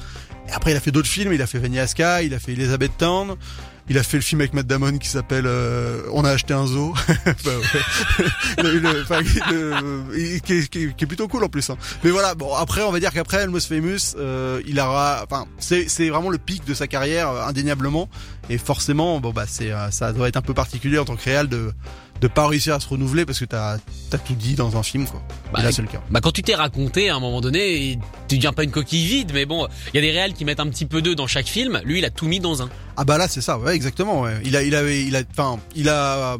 Et 0.48 0.52
après 0.52 0.70
il 0.72 0.76
a 0.76 0.80
fait 0.80 0.90
d'autres 0.90 1.08
films, 1.08 1.32
il 1.32 1.42
a 1.42 1.46
fait 1.46 1.58
Vanilla 1.58 1.86
Sky, 1.86 2.24
il 2.24 2.34
a 2.34 2.38
fait 2.38 2.52
Elizabeth 2.52 2.96
Town, 2.96 3.36
il 3.90 3.98
a 3.98 4.04
fait 4.04 4.16
le 4.18 4.22
film 4.22 4.40
avec 4.40 4.54
Matt 4.54 4.68
Damon 4.68 4.98
qui 4.98 5.08
s'appelle 5.08 5.46
euh, 5.46 6.02
On 6.12 6.24
a 6.24 6.30
acheté 6.30 6.54
un 6.54 6.64
zoo. 6.64 6.94
Qui, 10.44 10.54
est, 10.54 11.06
plutôt 11.06 11.26
cool 11.26 11.42
en 11.42 11.48
plus. 11.48 11.68
hein. 11.70 11.76
Mais 12.04 12.10
voilà, 12.10 12.36
bon 12.36 12.54
après 12.54 12.82
on 12.82 12.92
va 12.92 13.00
dire 13.00 13.10
qu'après 13.12 13.38
Almost 13.38 13.68
Famous, 13.68 14.16
euh, 14.16 14.62
il 14.64 14.78
aura, 14.78 15.24
enfin 15.24 15.46
c'est 15.58 16.08
vraiment 16.08 16.30
le 16.30 16.38
pic 16.38 16.64
de 16.64 16.72
sa 16.72 16.86
carrière 16.86 17.30
euh, 17.30 17.46
indéniablement. 17.46 18.08
Et 18.48 18.58
forcément, 18.58 19.20
bon 19.20 19.32
bah 19.32 19.44
c'est 19.48 19.72
ça 19.90 20.12
doit 20.12 20.28
être 20.28 20.36
un 20.36 20.42
peu 20.42 20.54
particulier 20.54 20.98
en 20.98 21.04
tant 21.04 21.16
que 21.16 21.24
réal 21.24 21.48
de 21.48 21.72
de 22.20 22.28
pas 22.28 22.46
réussir 22.46 22.74
à 22.74 22.80
se 22.80 22.88
renouveler 22.88 23.24
parce 23.24 23.38
que 23.38 23.44
t'as 23.44 23.78
t'as 24.10 24.18
tout 24.18 24.34
dit 24.34 24.54
dans 24.54 24.76
un 24.76 24.82
film 24.82 25.06
quoi. 25.06 25.22
Bah, 25.52 25.62
là 25.62 25.72
c'est 25.72 25.82
le 25.82 25.88
cas. 25.88 26.00
Bah 26.10 26.20
quand 26.20 26.32
tu 26.32 26.42
t'es 26.42 26.54
raconté 26.54 27.08
à 27.08 27.16
un 27.16 27.20
moment 27.20 27.40
donné, 27.40 27.98
tu 28.28 28.36
deviens 28.36 28.52
pas 28.52 28.64
une 28.64 28.70
coquille 28.70 29.06
vide, 29.06 29.30
mais 29.32 29.46
bon, 29.46 29.66
il 29.92 29.96
y 29.96 29.98
a 29.98 30.02
des 30.02 30.10
réals 30.10 30.34
qui 30.34 30.44
mettent 30.44 30.60
un 30.60 30.68
petit 30.68 30.86
peu 30.86 31.02
d'eux 31.02 31.14
dans 31.14 31.26
chaque 31.26 31.46
film. 31.46 31.80
Lui, 31.84 31.98
il 31.98 32.04
a 32.04 32.10
tout 32.10 32.26
mis 32.26 32.40
dans 32.40 32.62
un. 32.62 32.68
Ah 32.96 33.04
bah 33.04 33.18
là 33.18 33.28
c'est 33.28 33.40
ça, 33.40 33.58
ouais 33.58 33.74
exactement. 33.74 34.22
Ouais. 34.22 34.40
Il 34.44 34.56
a 34.56 34.62
il 34.62 34.74
avait 34.74 35.02
il 35.02 35.16
a 35.16 35.22
enfin 35.30 35.58
il 35.74 35.88
a 35.88 36.36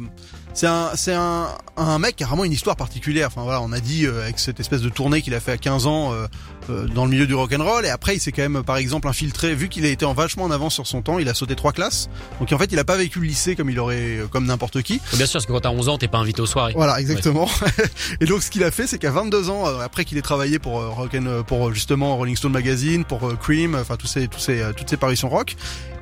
c'est 0.53 0.67
un 0.67 0.91
c'est 0.95 1.13
un 1.13 1.47
un 1.77 1.97
mec 1.99 2.15
qui 2.17 2.23
a 2.23 2.27
vraiment 2.27 2.43
une 2.45 2.51
histoire 2.51 2.75
particulière. 2.75 3.27
Enfin 3.27 3.43
voilà, 3.43 3.61
on 3.61 3.71
a 3.71 3.79
dit 3.79 4.05
euh, 4.05 4.21
avec 4.23 4.37
cette 4.39 4.59
espèce 4.59 4.81
de 4.81 4.89
tournée 4.89 5.21
qu'il 5.21 5.33
a 5.33 5.39
fait 5.39 5.51
à 5.53 5.57
15 5.57 5.87
ans 5.87 6.13
euh, 6.13 6.27
euh, 6.69 6.87
dans 6.87 7.05
le 7.05 7.11
milieu 7.11 7.25
du 7.25 7.33
rock 7.33 7.53
and 7.57 7.63
roll 7.63 7.85
et 7.85 7.89
après 7.89 8.15
il 8.15 8.19
s'est 8.19 8.31
quand 8.31 8.41
même 8.47 8.61
par 8.63 8.77
exemple 8.77 9.07
infiltré 9.07 9.55
vu 9.55 9.69
qu'il 9.69 9.85
a 9.85 9.89
été 9.89 10.05
en 10.05 10.13
vachement 10.13 10.43
en 10.43 10.51
avance 10.51 10.73
sur 10.73 10.85
son 10.85 11.01
temps, 11.01 11.17
il 11.19 11.27
a 11.29 11.33
sauté 11.33 11.55
trois 11.55 11.71
classes. 11.71 12.09
Donc 12.39 12.51
en 12.51 12.57
fait, 12.57 12.71
il 12.71 12.77
a 12.79 12.83
pas 12.83 12.97
vécu 12.97 13.19
le 13.19 13.25
lycée 13.27 13.55
comme 13.55 13.69
il 13.69 13.79
aurait 13.79 14.19
euh, 14.19 14.27
comme 14.27 14.45
n'importe 14.45 14.81
qui. 14.83 14.99
Bien 15.13 15.25
sûr, 15.25 15.33
parce 15.33 15.45
que 15.45 15.51
quand 15.53 15.61
t'as 15.61 15.69
11 15.71 15.89
ans, 15.89 15.97
t'es 15.97 16.07
pas 16.07 16.17
invité 16.19 16.41
aux 16.41 16.45
soirées. 16.45 16.73
Voilà, 16.75 16.99
exactement. 16.99 17.49
et 18.21 18.25
donc 18.25 18.43
ce 18.43 18.51
qu'il 18.51 18.63
a 18.63 18.71
fait, 18.71 18.85
c'est 18.87 18.97
qu'à 18.99 19.11
22 19.11 19.49
ans, 19.49 19.67
euh, 19.67 19.79
après 19.79 20.05
qu'il 20.05 20.17
ait 20.17 20.21
travaillé 20.21 20.59
pour 20.59 20.79
euh, 20.79 20.89
rock 20.89 21.15
and- 21.15 21.43
pour 21.47 21.73
justement 21.73 22.17
Rolling 22.17 22.35
Stone 22.35 22.51
Magazine, 22.51 23.05
pour 23.05 23.37
Cream, 23.39 23.75
enfin 23.75 23.95
tous 23.95 24.07
ces, 24.07 24.27
tous 24.27 24.39
ces, 24.39 24.61
toutes 24.75 24.89
ces 24.89 24.97
parutions 24.97 25.29
rock, 25.29 25.55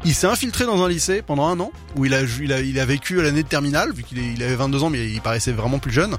il 0.05 0.15
s'est 0.15 0.27
infiltré 0.27 0.65
dans 0.65 0.81
un 0.83 0.89
lycée 0.89 1.21
pendant 1.21 1.47
un 1.47 1.59
an 1.59 1.71
où 1.95 2.05
il 2.05 2.13
a, 2.13 2.21
il 2.21 2.51
a, 2.53 2.61
il 2.61 2.79
a 2.79 2.85
vécu 2.85 3.21
l'année 3.21 3.43
de 3.43 3.47
terminale, 3.47 3.93
vu 3.93 4.03
qu'il 4.03 4.17
est- 4.19 4.38
il 4.39 4.43
avait 4.43 4.55
22 4.55 4.83
ans, 4.83 4.89
mais 4.89 5.05
il 5.09 5.21
paraissait 5.21 5.51
vraiment 5.51 5.79
plus 5.79 5.91
jeune. 5.91 6.15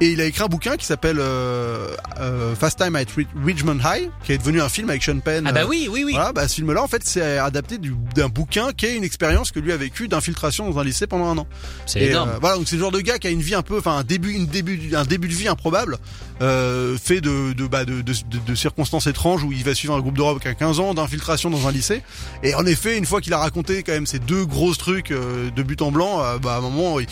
Et 0.00 0.08
il 0.10 0.20
a 0.20 0.24
écrit 0.24 0.42
un 0.42 0.48
bouquin 0.48 0.76
qui 0.76 0.84
s'appelle 0.84 1.18
euh, 1.20 1.94
euh, 2.18 2.56
Fast 2.56 2.76
Time 2.82 2.96
at 2.96 3.04
Ri- 3.16 3.28
Richmond 3.44 3.78
High, 3.84 4.10
qui 4.24 4.32
est 4.32 4.38
devenu 4.38 4.60
un 4.60 4.68
film 4.68 4.90
avec 4.90 5.00
Sean 5.04 5.20
Penn. 5.20 5.44
Ah 5.46 5.52
bah 5.52 5.60
euh, 5.60 5.66
oui, 5.68 5.86
oui, 5.88 6.02
oui. 6.04 6.12
Voilà, 6.14 6.32
bah 6.32 6.48
ce 6.48 6.56
film-là, 6.56 6.82
en 6.82 6.88
fait, 6.88 7.02
c'est 7.04 7.38
adapté 7.38 7.78
du- 7.78 7.94
d'un 8.16 8.28
bouquin 8.28 8.72
qui 8.72 8.86
est 8.86 8.96
une 8.96 9.04
expérience 9.04 9.52
que 9.52 9.60
lui 9.60 9.70
a 9.70 9.76
vécu 9.76 10.08
d'infiltration 10.08 10.68
dans 10.68 10.80
un 10.80 10.84
lycée 10.84 11.06
pendant 11.06 11.26
un 11.26 11.38
an. 11.38 11.46
C'est 11.86 12.00
énorme. 12.00 12.30
euh, 12.30 12.38
voilà, 12.40 12.56
donc 12.56 12.66
c'est 12.66 12.74
le 12.76 12.82
genre 12.82 12.90
de 12.90 13.00
gars 13.00 13.18
qui 13.20 13.28
a 13.28 13.30
une 13.30 13.42
vie 13.42 13.54
un 13.54 13.62
peu, 13.62 13.78
enfin 13.78 13.96
un 13.98 14.02
début, 14.02 14.32
une 14.32 14.46
début, 14.46 14.92
un 14.96 15.04
début 15.04 15.28
de 15.28 15.34
vie 15.34 15.46
improbable, 15.46 15.98
fait 16.40 17.20
de 17.20 17.52
de, 17.52 17.66
bah, 17.68 17.84
de, 17.84 18.00
de, 18.02 18.12
de- 18.46 18.54
circonstances 18.56 19.06
étranges 19.06 19.44
où 19.44 19.52
il 19.52 19.62
va 19.62 19.74
suivre 19.74 19.94
un 19.94 20.00
groupe 20.00 20.16
de 20.16 20.22
rock 20.22 20.44
à 20.46 20.54
15 20.54 20.80
ans, 20.80 20.94
d'infiltration 20.94 21.48
dans 21.50 21.68
un 21.68 21.72
lycée. 21.72 22.02
Et 22.42 22.54
en 22.56 22.66
effet, 22.66 22.98
une 22.98 23.06
fois 23.06 23.20
qu'il 23.20 23.32
a 23.34 23.38
raconté 23.38 23.82
quand 23.84 23.92
même 23.92 24.06
ces 24.06 24.18
deux 24.18 24.44
grosses 24.46 24.78
trucs 24.78 25.10
de 25.10 25.62
but 25.62 25.80
en 25.82 25.92
blanc, 25.92 26.22
bah 26.42 26.54
à 26.54 26.58
un 26.58 26.60
moment. 26.60 26.98
Il, 26.98 27.06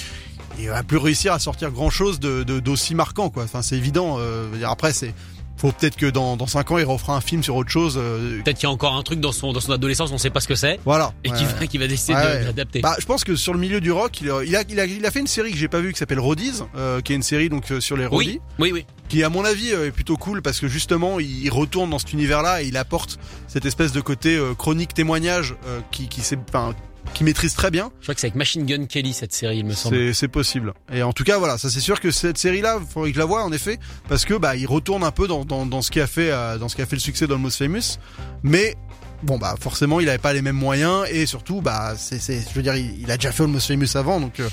il 0.62 0.69
va 0.69 0.83
plus 0.83 0.99
réussir 0.99 1.33
à 1.33 1.38
sortir 1.38 1.71
grand 1.71 1.90
chose 1.90 2.21
de 2.21 2.43
de- 2.43 2.61
d'aussi 2.61 2.95
marquant 2.95 3.31
quoi. 3.31 3.45
Enfin 3.45 3.62
c'est 3.62 3.76
évident. 3.76 4.17
euh, 4.19 4.47
après 4.64 4.93
c'est 4.93 5.14
faut 5.57 5.73
peut-être 5.73 5.97
que 5.97 6.07
dans 6.07 6.38
dans 6.38 6.47
cinq 6.47 6.71
ans 6.71 6.79
il 6.79 6.85
refera 6.87 7.14
un 7.14 7.21
film 7.21 7.43
sur 7.43 7.55
autre 7.55 7.69
chose. 7.69 7.99
euh, 8.02 8.40
Peut-être 8.43 8.57
qu'il 8.57 8.67
y 8.67 8.71
a 8.71 8.73
encore 8.73 8.95
un 8.97 9.02
truc 9.02 9.21
dans 9.21 9.31
son 9.33 9.52
dans 9.52 9.61
son 9.61 9.73
adolescence, 9.73 10.11
on 10.11 10.17
sait 10.17 10.31
pas 10.31 10.40
ce 10.40 10.49
que 10.49 10.55
c'est, 10.55 10.81
voilà. 10.87 11.12
et 11.23 11.31
Ouais, 11.31 11.37
qui 11.37 11.45
va 11.45 11.67
qui 11.67 11.76
va 11.76 11.87
décider 11.87 12.14
Ouais, 12.14 12.40
de 12.40 12.45
l'adapter. 12.47 12.81
Bah, 12.81 12.97
je 12.99 13.05
pense 13.05 13.25
que 13.25 13.37
sur 13.37 13.52
le 13.52 13.59
milieu 13.61 13.79
du 13.83 13.93
rock, 13.93 14.23
il 14.23 14.31
a, 14.31 14.43
il 14.43 14.57
a, 14.57 14.62
il 14.71 14.81
a, 14.81 14.87
il 14.87 15.05
a 15.05 15.11
fait 15.11 15.21
une 15.21 15.26
série 15.26 15.50
que 15.52 15.59
j'ai 15.59 15.69
pas 15.69 15.81
vue 15.81 15.93
qui 15.93 15.99
s'appelle 15.99 16.19
Roadies, 16.19 16.62
euh, 16.76 17.02
qui 17.02 17.12
est 17.12 17.17
une 17.17 17.23
série 17.23 17.50
donc 17.50 17.67
sur 17.81 17.99
les 17.99 18.07
roadies, 18.07 18.40
oui, 18.59 18.71
oui, 18.73 18.73
oui. 18.73 18.87
qui 19.11 19.23
à 19.23 19.29
mon 19.29 19.45
avis 19.45 19.69
est 19.69 19.90
plutôt 19.90 20.17
cool 20.17 20.40
parce 20.40 20.61
que 20.61 20.67
justement 20.69 21.21
il 21.21 21.50
retourne 21.50 21.90
dans 21.90 21.99
cet 21.99 22.14
univers-là 22.14 22.62
et 22.62 22.67
il 22.69 22.79
apporte 22.79 23.19
cette 23.47 23.67
espèce 23.67 23.93
de 23.93 24.00
côté 24.00 24.37
euh, 24.37 24.55
chronique 24.55 24.95
témoignage 24.95 25.57
qui 25.90 26.09
qui 26.09 26.23
s'est, 26.23 26.38
enfin, 26.49 26.75
qui 27.14 27.25
maîtrise 27.25 27.54
très 27.54 27.71
bien. 27.71 27.90
Je 28.00 28.04
crois 28.04 28.14
que 28.14 28.21
c'est 28.21 28.28
avec 28.28 28.37
Machine 28.37 28.66
Gun 28.66 28.87
Kelly 28.87 29.12
cette 29.12 29.33
série, 29.33 29.59
il 29.59 29.64
me 29.66 29.75
semble. 29.75 30.14
C'est 30.14 30.28
possible. 30.28 30.75
Et 30.92 31.02
en 31.02 31.12
tout 31.12 31.25
cas 31.25 31.38
voilà, 31.38 31.59
ça 31.59 31.71
c'est 31.71 31.80
sûr 31.80 32.00
que 32.00 32.11
cette 32.11 32.38
série-là, 32.38 32.78
il 32.80 32.87
faudrait 32.87 33.11
que 33.11 33.14
je 33.14 33.21
la 33.21 33.26
voie 33.26 33.45
en 33.45 33.52
effet 33.52 33.78
parce 34.09 34.25
que 34.25 34.35
bah 34.35 34.57
il 34.57 34.66
retourne 34.66 35.02
un 35.04 35.11
peu 35.11 35.26
dans 35.26 35.45
dans, 35.45 35.66
dans 35.66 35.83
ce 35.83 35.90
qui 35.90 36.00
a 36.00 36.07
fait 36.07 36.30
euh, 36.30 36.59
dans 36.59 36.69
ce 36.69 36.76
qui 36.76 36.83
a 36.83 36.87
fait 36.87 36.97
le 36.97 37.00
succès 37.00 37.26
d'Almost 37.26 37.59
Famous, 37.59 37.99
mais 38.42 38.76
Bon 39.23 39.37
bah 39.39 39.55
forcément 39.61 40.00
il 40.00 40.09
avait 40.09 40.17
pas 40.19 40.33
les 40.33 40.41
mêmes 40.41 40.57
moyens 40.57 41.05
et 41.11 41.27
surtout 41.27 41.61
bah 41.61 41.93
c'est 41.97 42.19
c'est 42.19 42.41
je 42.41 42.55
veux 42.55 42.62
dire 42.62 42.75
il, 42.77 43.03
il 43.03 43.11
a 43.11 43.17
déjà 43.19 43.33
fait 43.33 43.43
Almost 43.43 43.69
Famous 43.69 43.95
avant 43.97 44.19
donc 44.19 44.41
euh, 44.41 44.49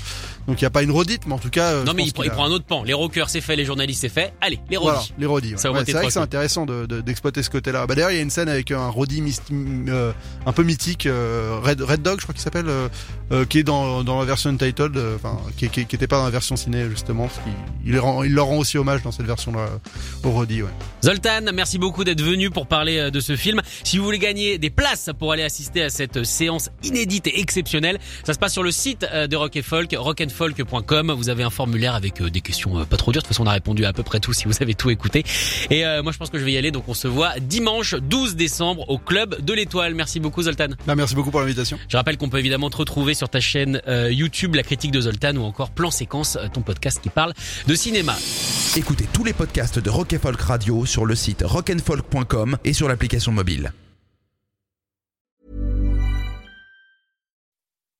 donc 0.46 0.60
il 0.60 0.62
y 0.62 0.66
a 0.66 0.70
pas 0.70 0.82
une 0.82 0.90
redite 0.90 1.26
mais 1.26 1.32
en 1.32 1.38
tout 1.38 1.48
cas 1.48 1.72
euh, 1.72 1.84
Non 1.84 1.94
mais 1.94 2.02
il, 2.04 2.12
il 2.14 2.28
a- 2.28 2.30
prend 2.32 2.44
un 2.44 2.50
autre 2.50 2.66
pan. 2.66 2.82
Les 2.82 2.92
rockers 2.92 3.30
c'est 3.30 3.40
fait, 3.40 3.56
les 3.56 3.64
journalistes 3.64 4.02
c'est 4.02 4.08
fait. 4.10 4.32
Allez, 4.42 4.60
les 4.70 4.76
Voilà, 4.76 4.98
rodis. 4.98 5.14
les 5.18 5.26
rodis. 5.26 5.50
ouais. 5.52 5.56
C'est 5.58 5.68
vrai 5.68 5.84
que 6.06 6.10
c'est 6.12 6.18
intéressant 6.18 6.66
de- 6.66 6.84
de- 6.86 7.00
d'exploiter 7.00 7.42
ce 7.42 7.50
côté-là. 7.50 7.86
Bah 7.86 7.94
d'ailleurs, 7.94 8.10
il 8.10 8.16
y 8.16 8.18
a 8.18 8.22
une 8.22 8.30
scène 8.30 8.48
avec 8.48 8.70
un 8.70 8.90
myst- 8.90 9.40
euh, 9.88 10.12
un 10.46 10.52
peu 10.52 10.62
mythique, 10.62 11.06
euh, 11.06 11.58
Red, 11.62 11.80
Red 11.80 12.02
Dog, 12.02 12.18
je 12.18 12.24
crois 12.24 12.34
qu'il 12.34 12.42
s'appelle, 12.42 12.68
euh, 12.68 12.88
euh, 13.32 13.44
qui 13.46 13.58
est 13.58 13.62
dans, 13.62 14.04
dans 14.04 14.18
la 14.18 14.24
version 14.26 14.50
untitled, 14.50 14.96
euh, 14.96 15.16
enfin, 15.16 15.38
qui, 15.56 15.68
qui, 15.70 15.86
qui 15.86 15.96
était 15.96 16.06
pas 16.06 16.18
dans 16.18 16.24
la 16.24 16.30
version 16.30 16.56
ciné 16.56 16.88
justement, 16.90 17.26
parce 17.28 17.40
il, 17.86 17.98
rend- 17.98 18.22
il 18.22 18.32
leur 18.34 18.46
rend 18.46 18.58
aussi 18.58 18.76
hommage 18.78 19.02
dans 19.02 19.12
cette 19.12 19.26
version-là 19.26 19.60
euh, 19.60 20.28
au 20.28 20.30
rodie. 20.30 20.62
Ouais. 20.62 20.68
Zoltan, 21.04 21.40
merci 21.54 21.78
beaucoup 21.78 22.04
d'être 22.04 22.22
venu 22.22 22.50
pour 22.50 22.66
parler 22.66 23.10
de 23.10 23.20
ce 23.20 23.36
film. 23.36 23.60
Si 23.84 23.98
vous 23.98 24.04
voulez 24.04 24.18
gagner 24.18 24.57
des, 24.58 24.68
des 24.68 24.70
places 24.70 25.10
pour 25.18 25.32
aller 25.32 25.42
assister 25.42 25.82
à 25.82 25.90
cette 25.90 26.24
séance 26.24 26.68
inédite 26.82 27.26
et 27.26 27.40
exceptionnelle. 27.40 27.98
Ça 28.24 28.34
se 28.34 28.38
passe 28.38 28.52
sur 28.52 28.62
le 28.62 28.70
site 28.70 29.06
euh, 29.12 29.26
de 29.26 29.36
Rock 29.36 29.58
Folk, 29.62 29.94
rockandfolk.com. 29.96 31.12
Vous 31.12 31.28
avez 31.30 31.42
un 31.42 31.50
formulaire 31.50 31.94
avec 31.94 32.20
euh, 32.20 32.30
des 32.30 32.40
questions 32.40 32.78
euh, 32.78 32.84
pas 32.84 32.96
trop 32.96 33.12
dures. 33.12 33.22
De 33.22 33.26
toute 33.26 33.34
façon, 33.34 33.44
on 33.44 33.46
a 33.46 33.52
répondu 33.52 33.84
à, 33.84 33.88
à 33.88 33.92
peu 33.92 34.02
près 34.02 34.20
tout 34.20 34.32
si 34.32 34.44
vous 34.44 34.54
avez 34.60 34.74
tout 34.74 34.90
écouté. 34.90 35.24
Et 35.70 35.84
moi, 36.02 36.12
je 36.12 36.18
pense 36.18 36.30
que 36.30 36.38
je 36.38 36.44
vais 36.44 36.52
y 36.52 36.58
aller. 36.58 36.70
Donc, 36.70 36.84
on 36.88 36.94
se 36.94 37.08
voit 37.08 37.38
dimanche 37.40 37.94
12 37.94 38.36
décembre 38.36 38.88
au 38.90 38.98
Club 38.98 39.42
de 39.42 39.52
l'Étoile. 39.52 39.94
Merci 39.94 40.20
beaucoup, 40.20 40.42
Zoltan. 40.42 40.68
Bah, 40.86 40.94
merci 40.94 41.14
beaucoup 41.14 41.30
pour 41.30 41.40
l'invitation. 41.40 41.78
Je 41.88 41.96
rappelle 41.96 42.16
qu'on 42.16 42.28
peut 42.28 42.38
évidemment 42.38 42.70
te 42.70 42.76
retrouver 42.76 43.14
sur 43.14 43.28
ta 43.28 43.40
chaîne 43.40 43.80
YouTube, 44.10 44.54
La 44.54 44.62
Critique 44.62 44.90
de 44.90 45.00
Zoltan, 45.00 45.36
ou 45.36 45.42
encore 45.42 45.70
Plan 45.70 45.90
Séquence, 45.90 46.38
ton 46.52 46.60
podcast 46.60 47.00
qui 47.02 47.08
parle 47.08 47.32
de 47.66 47.74
cinéma. 47.74 48.16
Écoutez 48.76 49.06
tous 49.12 49.24
les 49.24 49.32
podcasts 49.32 49.78
de 49.78 49.90
Rock 49.90 50.14
Folk 50.20 50.40
Radio 50.40 50.84
sur 50.86 51.06
le 51.06 51.14
site 51.14 51.42
rockandfolk.com 51.44 52.58
et 52.64 52.72
sur 52.72 52.88
l'application 52.88 53.32
mobile. 53.32 53.72